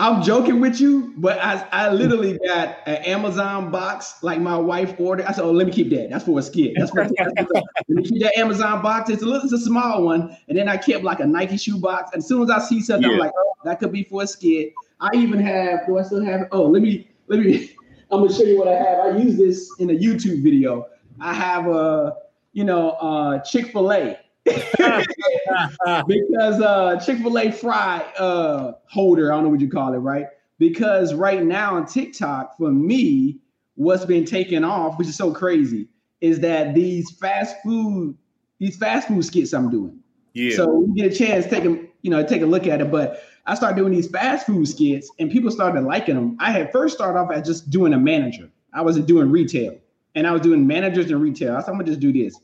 [0.00, 4.94] I'm, joking with you, but I, I literally got an Amazon box like my wife
[4.98, 5.26] ordered.
[5.26, 6.10] I said, "Oh, let me keep that.
[6.10, 6.74] That's for a skit.
[6.76, 9.10] That's for, let me keep that Amazon box.
[9.10, 11.78] It's a little, it's a small one." And then I kept like a Nike shoe
[11.78, 12.10] box.
[12.12, 13.14] And as soon as I see something, yeah.
[13.14, 15.86] I'm like, "Oh, that could be for a skit." I even have.
[15.86, 16.48] Do I still have?
[16.52, 17.74] Oh, let me let me.
[18.10, 19.14] I'm gonna show you what I have.
[19.14, 20.86] I use this in a YouTube video.
[21.20, 22.16] I have a
[22.52, 24.18] you know, uh, Chick fil A.
[24.44, 29.98] because uh, Chick fil A fry uh, holder, I don't know what you call it,
[29.98, 30.26] right?
[30.58, 33.38] Because right now on TikTok, for me,
[33.74, 35.88] what's been taken off, which is so crazy,
[36.20, 38.16] is that these fast food,
[38.58, 39.98] these fast food skits I'm doing.
[40.32, 40.56] Yeah.
[40.56, 42.90] So we get a chance, take a you know, take a look at it.
[42.90, 46.36] But I started doing these fast food skits, and people started liking them.
[46.40, 48.50] I had first started off as just doing a manager.
[48.72, 49.78] I wasn't doing retail
[50.14, 51.56] and I was doing managers and retail.
[51.56, 52.38] I said, I'm gonna just do this.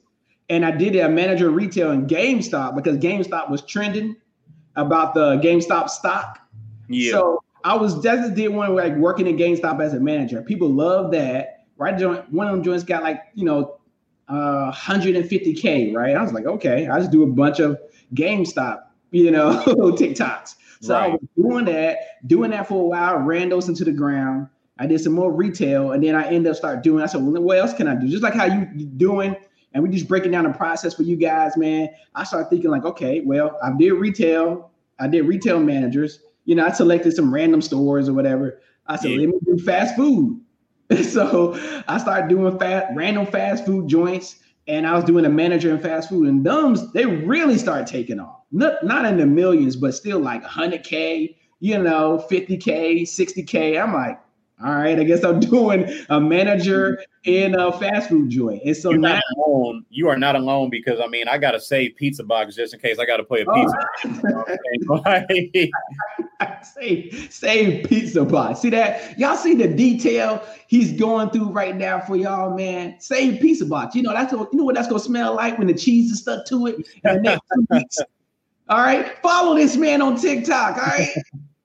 [0.49, 4.17] And I did a manager retail in GameStop because GameStop was trending
[4.77, 6.39] about the GameStop stock.
[6.89, 7.13] Yeah.
[7.13, 10.43] So I was just did one like working in GameStop as a manager.
[10.43, 11.67] People love that.
[11.79, 11.99] Right.
[11.99, 13.79] Joint One of them joints got like, you know,
[14.29, 16.17] uh 150k, right?
[16.17, 17.79] I was like, okay, I just do a bunch of
[18.15, 20.55] GameStop, you know, TikToks.
[20.81, 21.05] So right.
[21.05, 24.49] I was doing that, doing that for a while, ran those into the ground.
[24.79, 27.03] I did some more retail, and then I ended up start doing.
[27.03, 28.09] I said, well, what else can I do?
[28.09, 29.35] Just like how you doing,
[29.77, 31.91] and we just breaking down the process for you guys, man.
[32.15, 36.21] I started thinking like, okay, well, I did retail, I did retail managers.
[36.47, 38.59] You know, I selected some random stores or whatever.
[38.87, 39.19] I said, yeah.
[39.19, 40.41] let me do fast food.
[41.03, 44.37] so I started doing fast, random fast food joints,
[44.67, 48.19] and I was doing a manager in fast food, and thumbs they really start taking
[48.19, 48.45] off.
[48.53, 53.83] Not not in the millions, but still like 100k, you know, 50k, 60k.
[53.83, 54.19] I'm like,
[54.64, 58.62] all right, I guess I'm doing a manager in a fast food joint.
[58.64, 59.85] And so You're now alone.
[59.90, 62.99] you are not alone because I mean I gotta save pizza box just in case
[62.99, 63.66] I gotta play a oh.
[65.45, 65.69] pizza.
[66.62, 68.61] save save pizza box.
[68.61, 69.19] See that?
[69.19, 72.99] Y'all see the detail he's going through right now for y'all, man.
[72.99, 73.95] Save pizza box.
[73.95, 76.21] You know that's what you know what that's gonna smell like when the cheese is
[76.21, 77.99] stuck to it in the next two weeks.
[78.69, 80.77] All right, follow this man on TikTok.
[80.79, 81.14] All right.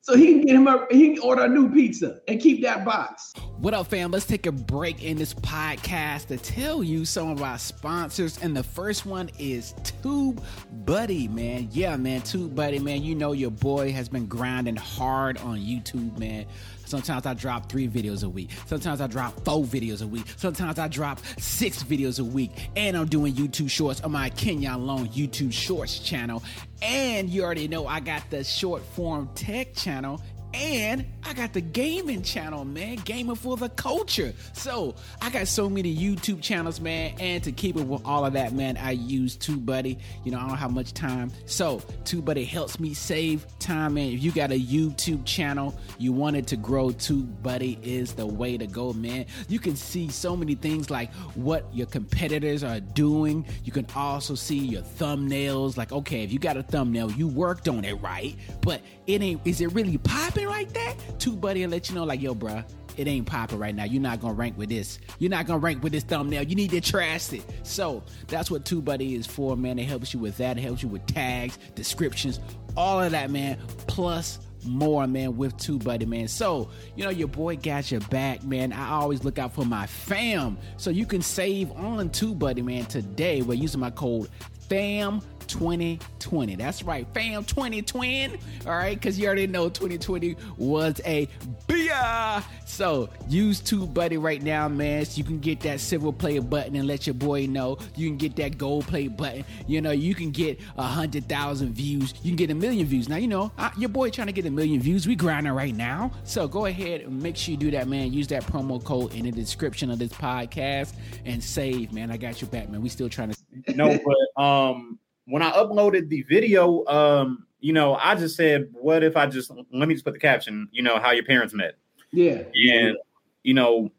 [0.01, 2.83] So he can get him a he can order a new pizza and keep that
[2.83, 3.33] box.
[3.61, 4.09] What up, fam?
[4.09, 8.39] Let's take a break in this podcast to tell you some of our sponsors.
[8.39, 10.43] And the first one is Tube
[10.83, 11.69] Buddy, man.
[11.71, 13.03] Yeah, man, Tube Buddy, man.
[13.03, 16.47] You know your boy has been grinding hard on YouTube, man.
[16.85, 18.49] Sometimes I drop three videos a week.
[18.65, 20.25] Sometimes I drop four videos a week.
[20.37, 22.71] Sometimes I drop six videos a week.
[22.75, 26.43] And I'm doing YouTube shorts on my Kenyon Long YouTube Shorts channel.
[26.81, 30.19] And you already know I got the short form tech channel
[30.53, 32.97] and I got the gaming channel, man.
[33.05, 34.33] Gaming for the culture.
[34.53, 37.15] So I got so many YouTube channels, man.
[37.19, 39.97] And to keep it with all of that, man, I use TubeBuddy.
[40.25, 41.31] You know, I don't have much time.
[41.45, 44.11] So TubeBuddy helps me save time, man.
[44.11, 48.57] If you got a YouTube channel, you want it to grow, TubeBuddy is the way
[48.57, 49.27] to go, man.
[49.47, 53.45] You can see so many things like what your competitors are doing.
[53.63, 55.77] You can also see your thumbnails.
[55.77, 59.41] Like, okay, if you got a thumbnail, you worked on it right, but it ain't,
[59.45, 60.40] is it really popping?
[60.41, 62.63] Popping like that, TubeBuddy will let you know, like, yo, bruh,
[62.97, 63.85] it ain't popping right now.
[63.85, 64.99] You're not gonna rank with this.
[65.19, 66.43] You're not gonna rank with this thumbnail.
[66.43, 67.43] You need to trash it.
[67.63, 69.79] So that's what TubeBuddy is for, man.
[69.79, 70.57] It helps you with that.
[70.57, 72.39] It helps you with tags, descriptions,
[72.75, 73.57] all of that, man.
[73.87, 76.27] Plus more, man, with TubeBuddy, man.
[76.27, 78.73] So, you know, your boy got your back, man.
[78.73, 80.57] I always look out for my fam.
[80.77, 84.29] So you can save on TubeBuddy, man, today by using my code
[84.69, 86.55] FAM 2020.
[86.55, 88.37] That's right, fam 2020.
[88.65, 91.27] All right, because you already know 2020 was a
[91.67, 92.43] bear.
[92.65, 95.05] So use TubeBuddy right now, man.
[95.05, 97.77] So you can get that silver play button and let your boy know.
[97.95, 99.43] You can get that gold play button.
[99.67, 102.13] You know, you can get a hundred thousand views.
[102.23, 103.09] You can get a million views.
[103.09, 105.05] Now, you know, your boy trying to get a million views.
[105.05, 106.11] We grinding right now.
[106.23, 108.13] So go ahead and make sure you do that, man.
[108.13, 110.93] Use that promo code in the description of this podcast
[111.25, 112.09] and save, man.
[112.09, 112.81] I got your back, man.
[112.81, 113.75] We still trying to.
[113.75, 114.97] no, but um
[115.31, 119.49] when I uploaded the video, um, you know, I just said, what if I just
[119.71, 121.77] let me just put the caption, you know, how your parents met.
[122.11, 122.43] Yeah.
[122.53, 122.97] And
[123.41, 123.91] you know,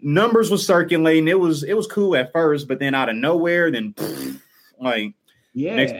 [0.00, 1.26] numbers was circulating.
[1.26, 4.38] It was it was cool at first, but then out of nowhere, then pff,
[4.78, 5.14] like
[5.54, 5.94] yeah, next,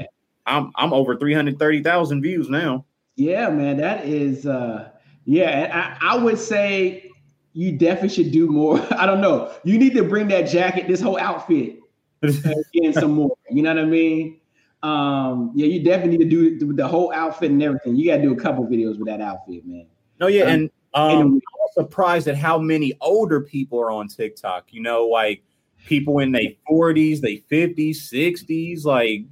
[0.44, 2.84] I'm I'm over 330,000 views now.
[3.16, 4.90] Yeah, man, that is uh
[5.24, 7.10] yeah, I, I would say
[7.54, 8.86] you definitely should do more.
[8.98, 9.50] I don't know.
[9.64, 11.78] You need to bring that jacket, this whole outfit,
[12.22, 13.34] again some more.
[13.50, 14.40] You know what I mean?
[14.84, 17.96] Um, yeah, you definitely need to do the whole outfit and everything.
[17.96, 19.86] You got to do a couple videos with that outfit, man.
[20.20, 21.40] No, yeah, um, and um, I'm
[21.72, 24.74] surprised at how many older people are on TikTok.
[24.74, 25.42] You know, like
[25.86, 28.84] people in their 40s, they 50s, 60s.
[28.84, 29.22] Like,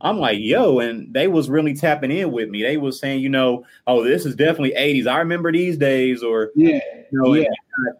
[0.00, 2.62] I'm like, yo, and they was really tapping in with me.
[2.62, 5.06] They was saying, you know, oh, this is definitely 80s.
[5.06, 6.80] I remember these days, or yeah,
[7.12, 7.48] you know, yeah.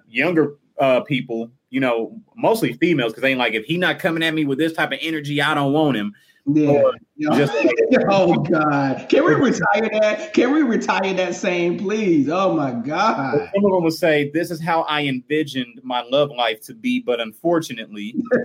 [0.08, 4.22] younger uh, people, you know, mostly females, because they ain't like if he not coming
[4.22, 6.14] at me with this type of energy, I don't want him.
[6.46, 6.90] Yeah.
[7.18, 7.54] Just
[8.08, 9.06] oh God.
[9.08, 10.34] Can we retire that?
[10.34, 12.28] Can we retire that saying, please?
[12.28, 13.48] Oh my God.
[13.54, 17.00] Some of them will say, This is how I envisioned my love life to be,
[17.00, 18.16] but unfortunately.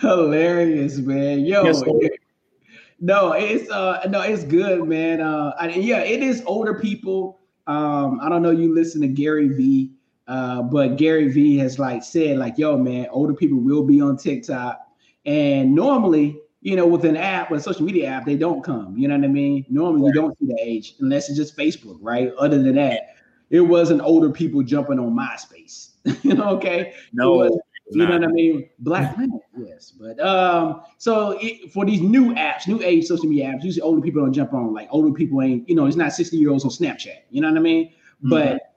[0.00, 1.40] Hilarious, man.
[1.40, 1.64] Yo.
[1.64, 1.82] Yes,
[3.00, 5.20] no, it's uh no, it's good, man.
[5.20, 7.40] Uh I, yeah, it is older people.
[7.66, 9.92] Um, I don't know you listen to Gary Vee.
[10.28, 14.16] Uh, but Gary Vee has like said, like, yo, man, older people will be on
[14.16, 14.80] TikTok.
[15.26, 18.96] And normally, you know, with an app, with a social media app, they don't come.
[18.96, 19.64] You know what I mean?
[19.68, 20.14] Normally, right.
[20.14, 22.32] you don't see the age unless it's just Facebook, right?
[22.38, 23.16] Other than that,
[23.50, 25.90] it wasn't older people jumping on MySpace.
[26.24, 26.94] you know, okay?
[27.12, 27.58] No, was,
[27.90, 28.68] you know what I mean?
[28.78, 29.90] Black Planet, yes.
[29.92, 34.00] But um, so it, for these new apps, new age social media apps, usually older
[34.00, 34.72] people don't jump on.
[34.72, 37.22] Like older people ain't, you know, it's not 60 year olds on Snapchat.
[37.30, 37.88] You know what I mean?
[37.88, 38.30] Mm-hmm.
[38.30, 38.71] But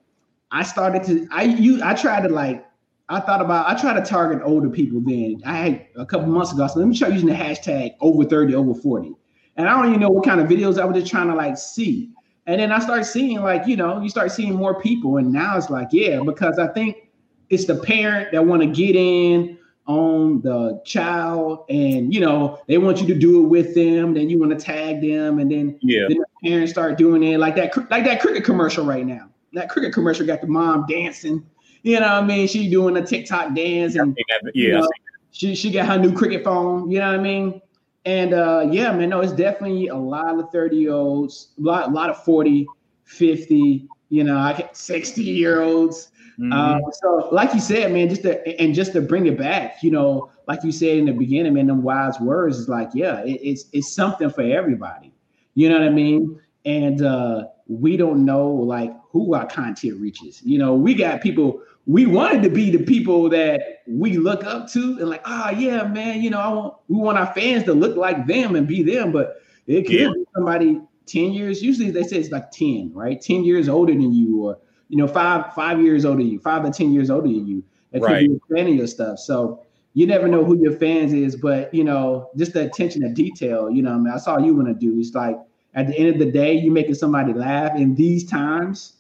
[0.55, 2.65] I started to I you I tried to like
[3.09, 5.41] I thought about I try to target older people then.
[5.45, 8.55] I had a couple months ago, so let me try using the hashtag over 30,
[8.55, 9.11] over 40.
[9.57, 11.57] And I don't even know what kind of videos I was just trying to like
[11.57, 12.09] see.
[12.47, 15.17] And then I started seeing like, you know, you start seeing more people.
[15.17, 17.09] And now it's like, yeah, because I think
[17.49, 22.79] it's the parent that want to get in on the child and you know they
[22.79, 25.77] want you to do it with them then you want to tag them and then,
[25.83, 26.07] yeah.
[26.07, 29.69] then the parents start doing it like that like that cricket commercial right now that
[29.69, 31.45] cricket commercial got the mom dancing.
[31.83, 32.47] You know what I mean?
[32.47, 34.89] She doing a TikTok dance and yeah, you know,
[35.31, 36.89] she she got her new cricket phone.
[36.89, 37.61] You know what I mean?
[38.05, 41.89] And uh, yeah, man, no, it's definitely a lot of 30 year olds, a lot,
[41.89, 42.67] a lot of 40,
[43.05, 46.11] 50, you know, I get 60 year olds.
[46.39, 46.53] Mm-hmm.
[46.53, 49.89] Um, so, like you said, man, just to and just to bring it back, you
[49.89, 53.39] know, like you said in the beginning, man, them wise words is like, yeah, it,
[53.41, 55.13] it's it's something for everybody.
[55.55, 56.39] You know what I mean?
[56.65, 60.41] And uh, we don't know like who our content reaches.
[60.43, 64.67] You know, we got people we wanted to be the people that we look up
[64.71, 67.63] to and like, ah, oh, yeah, man, you know, I want we want our fans
[67.65, 70.11] to look like them and be them, but it could yeah.
[70.13, 71.61] be somebody 10 years.
[71.61, 73.21] Usually they say it's like 10, right?
[73.21, 74.57] 10 years older than you, or
[74.89, 77.63] you know, five, five years older than you, five or 10 years older than you.
[77.91, 78.27] That could right.
[78.27, 79.19] be a fan of your stuff.
[79.19, 83.09] So you never know who your fans is, but you know, just the attention to
[83.09, 84.99] detail, you know, I mean, I saw you want to do.
[84.99, 85.37] It's like
[85.75, 88.93] at the end of the day, you're making somebody laugh in these times.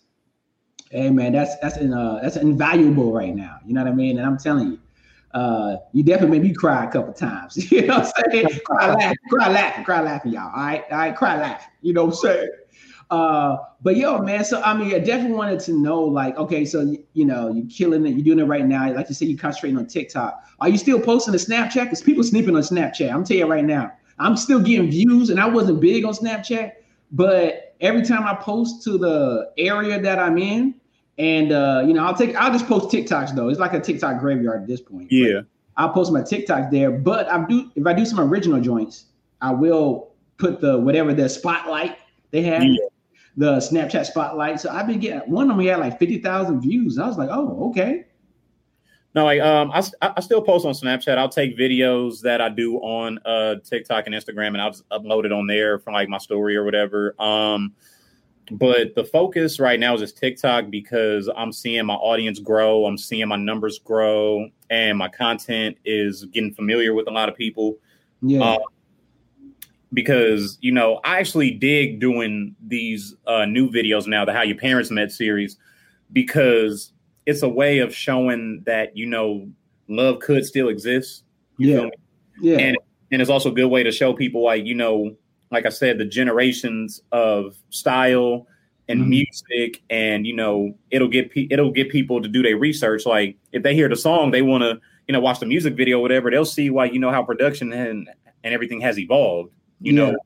[0.91, 3.57] Hey man, that's that's in, uh, that's invaluable right now.
[3.65, 4.17] You know what I mean?
[4.17, 4.79] And I'm telling you,
[5.33, 7.55] uh, you definitely made me cry a couple times.
[7.71, 8.59] you know what I'm saying?
[8.65, 10.51] cry laughing, cry laughing, cry laughing, y'all.
[10.55, 11.71] All right, all right, cry laughing.
[11.81, 12.49] You know what I'm saying?
[13.09, 16.95] Uh, but yo, man, so I mean, I definitely wanted to know, like, okay, so
[17.13, 18.93] you know, you're killing it, you're doing it right now.
[18.93, 20.43] Like you said, you're concentrating on TikTok.
[20.59, 21.83] Are you still posting to Snapchat?
[21.83, 23.13] Because people sneaking on Snapchat.
[23.13, 23.93] I'm telling you right now.
[24.19, 26.71] I'm still getting views, and I wasn't big on Snapchat,
[27.11, 30.75] but every time I post to the area that I'm in,
[31.17, 33.49] and uh, you know, I'll take I'll just post TikToks though.
[33.49, 35.11] It's like a TikTok graveyard at this point.
[35.11, 35.41] Yeah.
[35.77, 39.05] I'll post my TikToks there, but I do if I do some original joints,
[39.41, 41.97] I will put the whatever the spotlight
[42.31, 42.85] they have, yeah.
[43.37, 44.59] the Snapchat spotlight.
[44.59, 46.97] So I've been getting one of them had like fifty thousand views.
[46.97, 48.05] I was like, oh, okay.
[49.15, 51.17] No, like um, I, I still post on Snapchat.
[51.17, 55.23] I'll take videos that I do on uh TikTok and Instagram, and I'll just upload
[55.23, 57.19] it on there from like my story or whatever.
[57.19, 57.73] Um,
[58.51, 62.97] but the focus right now is just TikTok because I'm seeing my audience grow, I'm
[62.97, 67.77] seeing my numbers grow, and my content is getting familiar with a lot of people.
[68.21, 68.43] Yeah.
[68.43, 68.59] Uh,
[69.93, 74.57] because you know I actually dig doing these uh, new videos now, the How Your
[74.57, 75.55] Parents Met series,
[76.11, 76.91] because
[77.25, 79.47] it's a way of showing that you know
[79.87, 81.23] love could still exist.
[81.57, 81.75] You Yeah.
[81.75, 81.91] feel me?
[82.41, 82.57] yeah.
[82.59, 82.77] And
[83.11, 85.15] and it's also a good way to show people like you know,
[85.51, 88.47] like I said, the generations of style
[88.87, 89.07] and Mhm.
[89.07, 93.05] music, and you know, it'll get pe- it'll get people to do their research.
[93.05, 95.99] Like if they hear the song, they want to you know watch the music video,
[96.01, 96.29] whatever.
[96.31, 98.09] They'll see why you know how production and
[98.43, 99.53] and everything has evolved.
[99.81, 100.11] You Yeah.
[100.11, 100.17] know,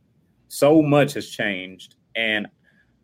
[0.47, 2.47] so much has changed, and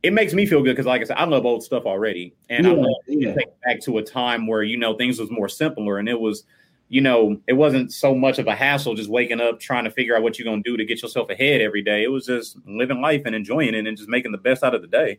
[0.06, 2.68] it makes me feel good because, like I said, I love old stuff already, and
[2.68, 3.34] I Yeah, love yeah.
[3.34, 6.44] take back to a time where you know things was more simpler and it was
[6.90, 10.16] you know it wasn't so much of a hassle just waking up trying to figure
[10.16, 13.02] out what you're to do to get yourself ahead every day it was just living
[13.02, 15.18] life and enjoying it and just making the best out of the day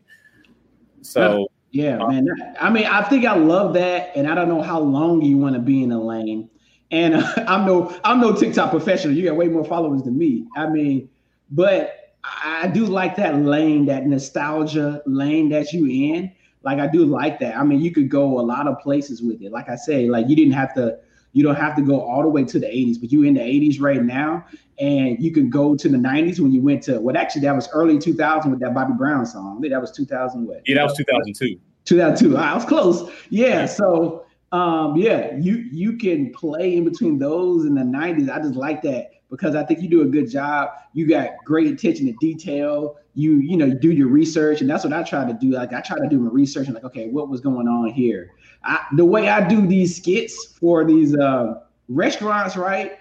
[1.01, 2.27] so Yeah, man.
[2.59, 5.55] I mean, I think I love that, and I don't know how long you want
[5.55, 6.49] to be in the lane.
[6.91, 9.13] And uh, I'm no, I'm no TikTok professional.
[9.13, 10.45] You got way more followers than me.
[10.55, 11.09] I mean,
[11.51, 11.96] but
[12.43, 16.31] I do like that lane, that nostalgia lane that you in.
[16.63, 17.55] Like I do like that.
[17.55, 19.51] I mean, you could go a lot of places with it.
[19.51, 20.97] Like I say, like you didn't have to,
[21.33, 23.41] you don't have to go all the way to the 80s, but you in the
[23.41, 24.45] 80s right now,
[24.79, 26.99] and you can go to the 90s when you went to.
[26.99, 29.57] Well, actually, that was early 2000 with that Bobby Brown song.
[29.57, 30.45] I think that was 2000.
[30.45, 30.61] What?
[30.65, 32.37] yeah that was 2002 2002.
[32.37, 33.09] I was close.
[33.29, 33.65] Yeah.
[33.65, 38.29] So, um, yeah, you you can play in between those and the 90s.
[38.29, 40.69] I just like that because I think you do a good job.
[40.93, 42.97] You got great attention to detail.
[43.13, 45.51] You you know you do your research, and that's what I try to do.
[45.51, 48.31] Like I try to do my research and like, okay, what was going on here?
[48.63, 52.93] I, the way I do these skits for these uh, restaurants, right?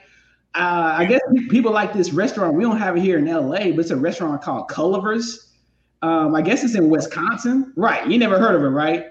[0.54, 1.20] Uh, I guess
[1.50, 2.54] people like this restaurant.
[2.54, 5.52] We don't have it here in LA, but it's a restaurant called Culver's.
[6.02, 8.06] Um, I guess it's in Wisconsin, right?
[8.06, 9.06] You never heard of it, right?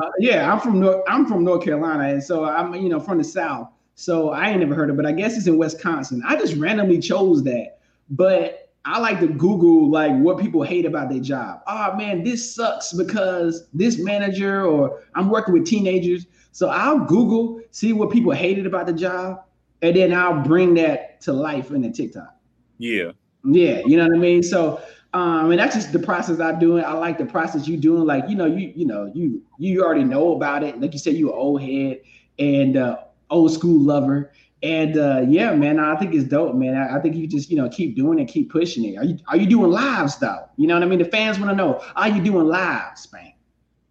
[0.00, 1.02] Uh, yeah, I'm from North.
[1.08, 3.70] I'm from North Carolina, and so I'm you know from the South.
[3.98, 5.02] So I ain't never heard of it.
[5.02, 6.22] But I guess it's in Wisconsin.
[6.24, 7.80] I just randomly chose that,
[8.10, 11.62] but I like to Google like what people hate about their job.
[11.66, 16.26] Oh man, this sucks because this manager, or I'm working with teenagers.
[16.52, 19.42] So I'll Google see what people hated about the job,
[19.82, 22.36] and then I'll bring that to life in the TikTok.
[22.78, 23.10] yeah
[23.42, 24.44] Yeah, you know what I mean.
[24.44, 24.80] So,
[25.12, 26.84] um, and that's just the process I'm doing.
[26.84, 28.04] I like the process you doing.
[28.04, 30.80] Like, you know, you you know, you you already know about it.
[30.80, 32.00] Like you said, you an old head
[32.38, 32.98] and uh,
[33.30, 34.32] old school lover.
[34.62, 36.76] And uh, yeah, man, I think it's dope, man.
[36.76, 38.96] I, I think you just you know keep doing it, keep pushing it.
[38.96, 40.48] Are you are you doing lives though?
[40.56, 40.98] You know what I mean?
[40.98, 41.82] The fans want to know.
[41.94, 43.34] Are you doing lives, Spank?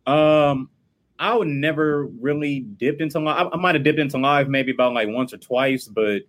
[0.06, 0.70] um
[1.20, 4.72] i would never really dipped into live i, I might have dipped into live maybe
[4.72, 6.22] about like once or twice but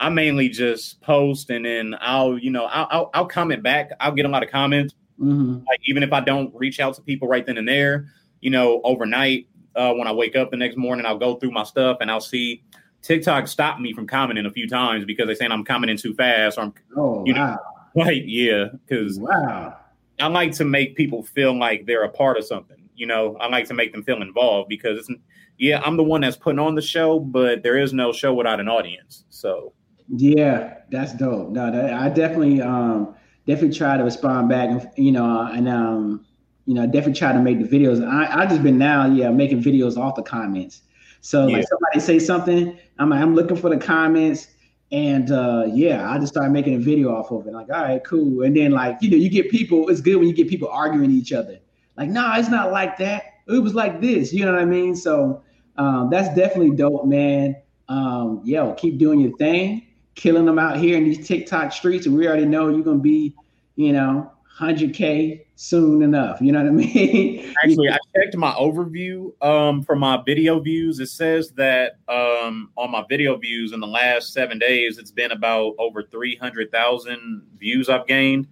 [0.00, 4.10] i mainly just post and then i'll you know i'll, I'll, I'll comment back i'll
[4.10, 5.64] get a lot of comments Mm-hmm.
[5.68, 8.06] like even if I don't reach out to people right then and there,
[8.40, 11.64] you know, overnight uh, when I wake up the next morning, I'll go through my
[11.64, 12.62] stuff and I'll see
[13.02, 16.58] TikTok stop me from commenting a few times because they're saying I'm commenting too fast
[16.58, 17.58] or I'm Oh You know, wow,
[18.04, 19.76] like, yeah, because wow.
[20.20, 22.76] I like to make people feel like they're a part of something.
[22.94, 25.10] You know, I like to make them feel involved because it's
[25.58, 28.60] yeah, I'm the one that's putting on the show, but there is no show without
[28.60, 29.24] an audience.
[29.30, 29.72] So
[30.08, 31.50] Yeah, that's dope.
[31.50, 33.14] No, that, I definitely um
[33.46, 36.24] definitely try to respond back and you know and um
[36.66, 38.06] you know definitely try to make the videos.
[38.06, 40.82] I I just been now yeah making videos off the comments.
[41.20, 41.58] So Yeah.
[41.58, 44.48] like somebody say something, I'm like, I'm looking for the comments.
[44.90, 47.52] And uh, yeah, I just started making a video off of it.
[47.54, 48.42] Like, all right, cool.
[48.42, 51.10] And then like, you know, you get people, it's good when you get people arguing
[51.10, 51.58] each other.
[51.96, 53.22] Like, no, nah, it's not like that.
[53.48, 54.32] It was like this.
[54.32, 54.94] You know what I mean?
[54.94, 55.42] So
[55.76, 57.56] um, that's definitely dope, man.
[57.88, 62.06] Um, yo, keep doing your thing, killing them out here in these TikTok streets.
[62.06, 63.34] And we already know you're gonna be,
[63.76, 64.30] you know,
[64.62, 66.40] 100k soon enough.
[66.40, 67.54] You know what I mean?
[67.64, 71.00] Actually, I checked my overview um, for my video views.
[71.00, 75.32] It says that um, on my video views in the last seven days, it's been
[75.32, 78.46] about over 300,000 views I've gained.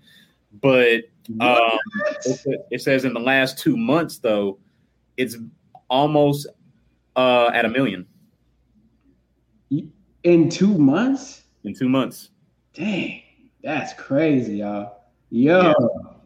[0.60, 1.04] But
[1.40, 1.78] um,
[2.70, 4.58] it, says in the last two months, though,
[5.16, 5.36] it's
[5.88, 6.48] almost
[7.14, 8.06] uh, at a million
[10.22, 11.44] in two months?
[11.64, 12.30] in two months.
[12.72, 13.22] Dang,
[13.62, 14.99] that's crazy, y'all.
[15.30, 15.74] Yo,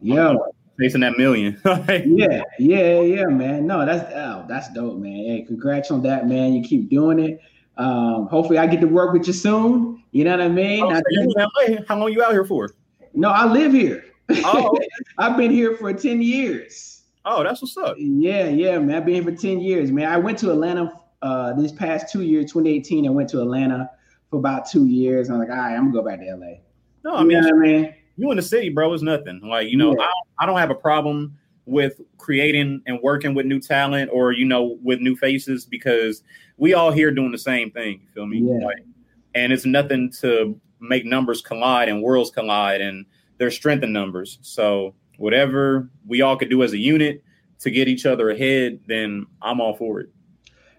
[0.01, 0.45] yo.
[0.77, 1.59] Facing that million.
[1.65, 3.65] yeah, yeah, yeah, man.
[3.65, 5.13] No, that's oh, that's dope, man.
[5.13, 6.53] Hey, congrats on that, man.
[6.53, 7.39] You keep doing it.
[7.77, 10.03] Um, hopefully, I get to work with you soon.
[10.11, 10.83] You know what I mean?
[10.83, 11.77] Oh, I so you LA?
[11.87, 12.75] How long you out here for?
[13.13, 14.03] no, I live here.
[14.43, 14.77] Oh.
[15.17, 17.03] I've been here for ten years.
[17.23, 17.95] oh, that's what's up.
[17.97, 18.97] Yeah, yeah, man.
[18.97, 20.11] I've been here for ten years, man.
[20.11, 20.91] I went to Atlanta
[21.25, 23.89] uh, this past two years, 2018, I went to Atlanta
[24.29, 25.29] for about two years.
[25.29, 26.59] I'm like, all right, I'm gonna go back to LA.
[27.03, 29.41] No, I mean, you know I mean, you in the city, bro, is nothing.
[29.43, 30.05] Like, you know, yeah.
[30.39, 34.45] I, I don't have a problem with creating and working with new talent or you
[34.45, 36.21] know with new faces because
[36.57, 38.01] we all here doing the same thing.
[38.01, 38.39] You feel me?
[38.39, 38.65] Yeah.
[38.65, 38.85] Like,
[39.33, 43.05] and it's nothing to make numbers collide and worlds collide, and
[43.37, 44.39] there's strength in numbers.
[44.41, 47.23] So whatever we all could do as a unit
[47.59, 50.09] to get each other ahead, then I'm all for it.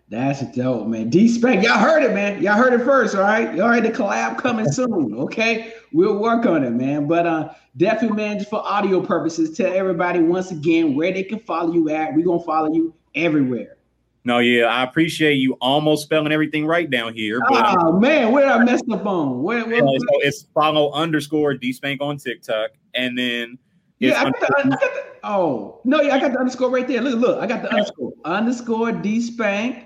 [0.09, 1.11] That's dope, man.
[1.11, 2.41] D Spank, y'all heard it, man.
[2.41, 3.53] Y'all heard it first, all right?
[3.57, 5.73] Y'all heard the collab coming soon, okay?
[5.93, 7.09] We'll work on it, man.
[7.09, 11.41] But uh definitely, man, just for audio purposes, tell everybody once again where they can
[11.41, 12.15] follow you at.
[12.15, 13.79] We're gonna follow you everywhere.
[14.25, 17.41] No, yeah, I appreciate you almost spelling everything right down here.
[17.49, 19.43] But oh man, where I messed up on?
[19.43, 19.99] Where, where, where?
[19.99, 23.59] So it's follow underscore D Spank on TikTok, and then
[23.99, 26.87] yeah, I got, the, I got the, oh no, yeah, I got the underscore right
[26.87, 27.01] there.
[27.01, 29.86] Look, look, I got the underscore underscore D Spank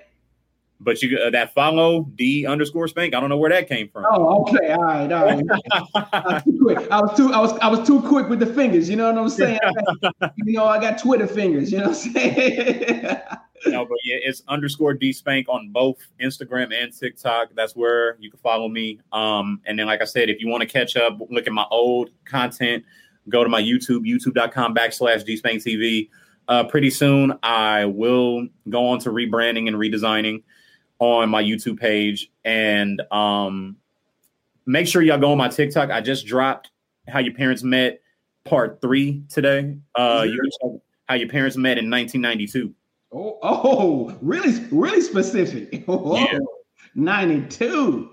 [0.81, 3.15] but you uh, that follow D underscore spank.
[3.15, 4.07] I don't know where that came from.
[4.11, 5.45] Oh, okay, all right, all right.
[6.13, 6.91] I, was quick.
[6.91, 8.89] I was too, I was, I was too quick with the fingers.
[8.89, 9.61] You know what I'm saying?
[10.37, 11.71] You know, I got Twitter fingers.
[11.71, 13.21] You know what I'm saying?
[13.67, 17.49] no, but yeah, it's underscore D spank on both Instagram and TikTok.
[17.55, 19.01] That's where you can follow me.
[19.13, 21.67] Um, and then, like I said, if you want to catch up, look at my
[21.71, 22.85] old content.
[23.29, 26.09] Go to my YouTube, youtube.com backslash D spank TV.
[26.49, 30.43] Uh, pretty soon, I will go on to rebranding and redesigning
[31.01, 33.77] on my YouTube page and um,
[34.67, 35.91] make sure y'all go on my TikTok.
[35.91, 36.71] I just dropped
[37.09, 38.01] how your parents met
[38.45, 39.77] part three today.
[39.95, 40.77] Uh, mm-hmm.
[41.09, 42.73] how your parents met in 1992.
[43.13, 45.85] Oh, oh, really, really specific.
[45.89, 46.39] Oh, yeah.
[46.95, 48.11] 92.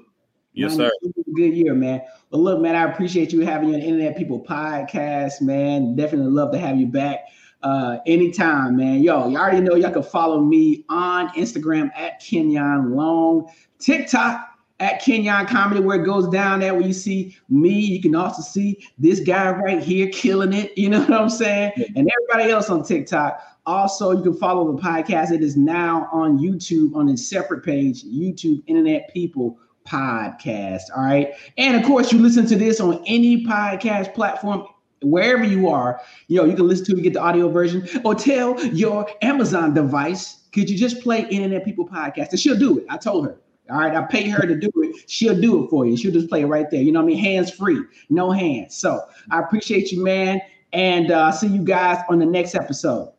[0.54, 0.90] Yes, sir.
[1.36, 2.02] Good year, man.
[2.32, 5.96] But look, man, I appreciate you having your Internet People podcast, man.
[5.96, 7.20] Definitely love to have you back
[7.64, 9.02] uh, anytime, man.
[9.02, 13.50] Yo, you already know y'all can follow me on Instagram at Kenyon Long,
[13.80, 17.72] TikTok at Kenyon Comedy, where it goes down there where you see me.
[17.72, 20.78] You can also see this guy right here killing it.
[20.78, 21.72] You know what I'm saying?
[21.96, 23.42] And everybody else on TikTok.
[23.66, 25.32] Also, you can follow the podcast.
[25.32, 30.84] It is now on YouTube on a separate page, YouTube Internet People Podcast.
[30.96, 31.34] All right.
[31.58, 34.68] And of course, you listen to this on any podcast platform
[35.02, 38.16] wherever you are, you know, you can listen to it, get the audio version, or
[38.16, 42.32] tell your Amazon device, could you just play Internet People Podcast?
[42.32, 42.86] And she'll do it.
[42.90, 43.38] I told her.
[43.70, 45.10] All right, I pay her to do it.
[45.10, 45.98] She'll do it for you.
[45.98, 46.82] She'll just play it right there.
[46.82, 47.24] You know what I mean?
[47.24, 48.78] Hands free, no hands.
[48.78, 50.40] So I appreciate you, man.
[50.72, 53.12] And uh, see you guys on the next episode.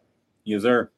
[0.45, 0.91] Yes, sir.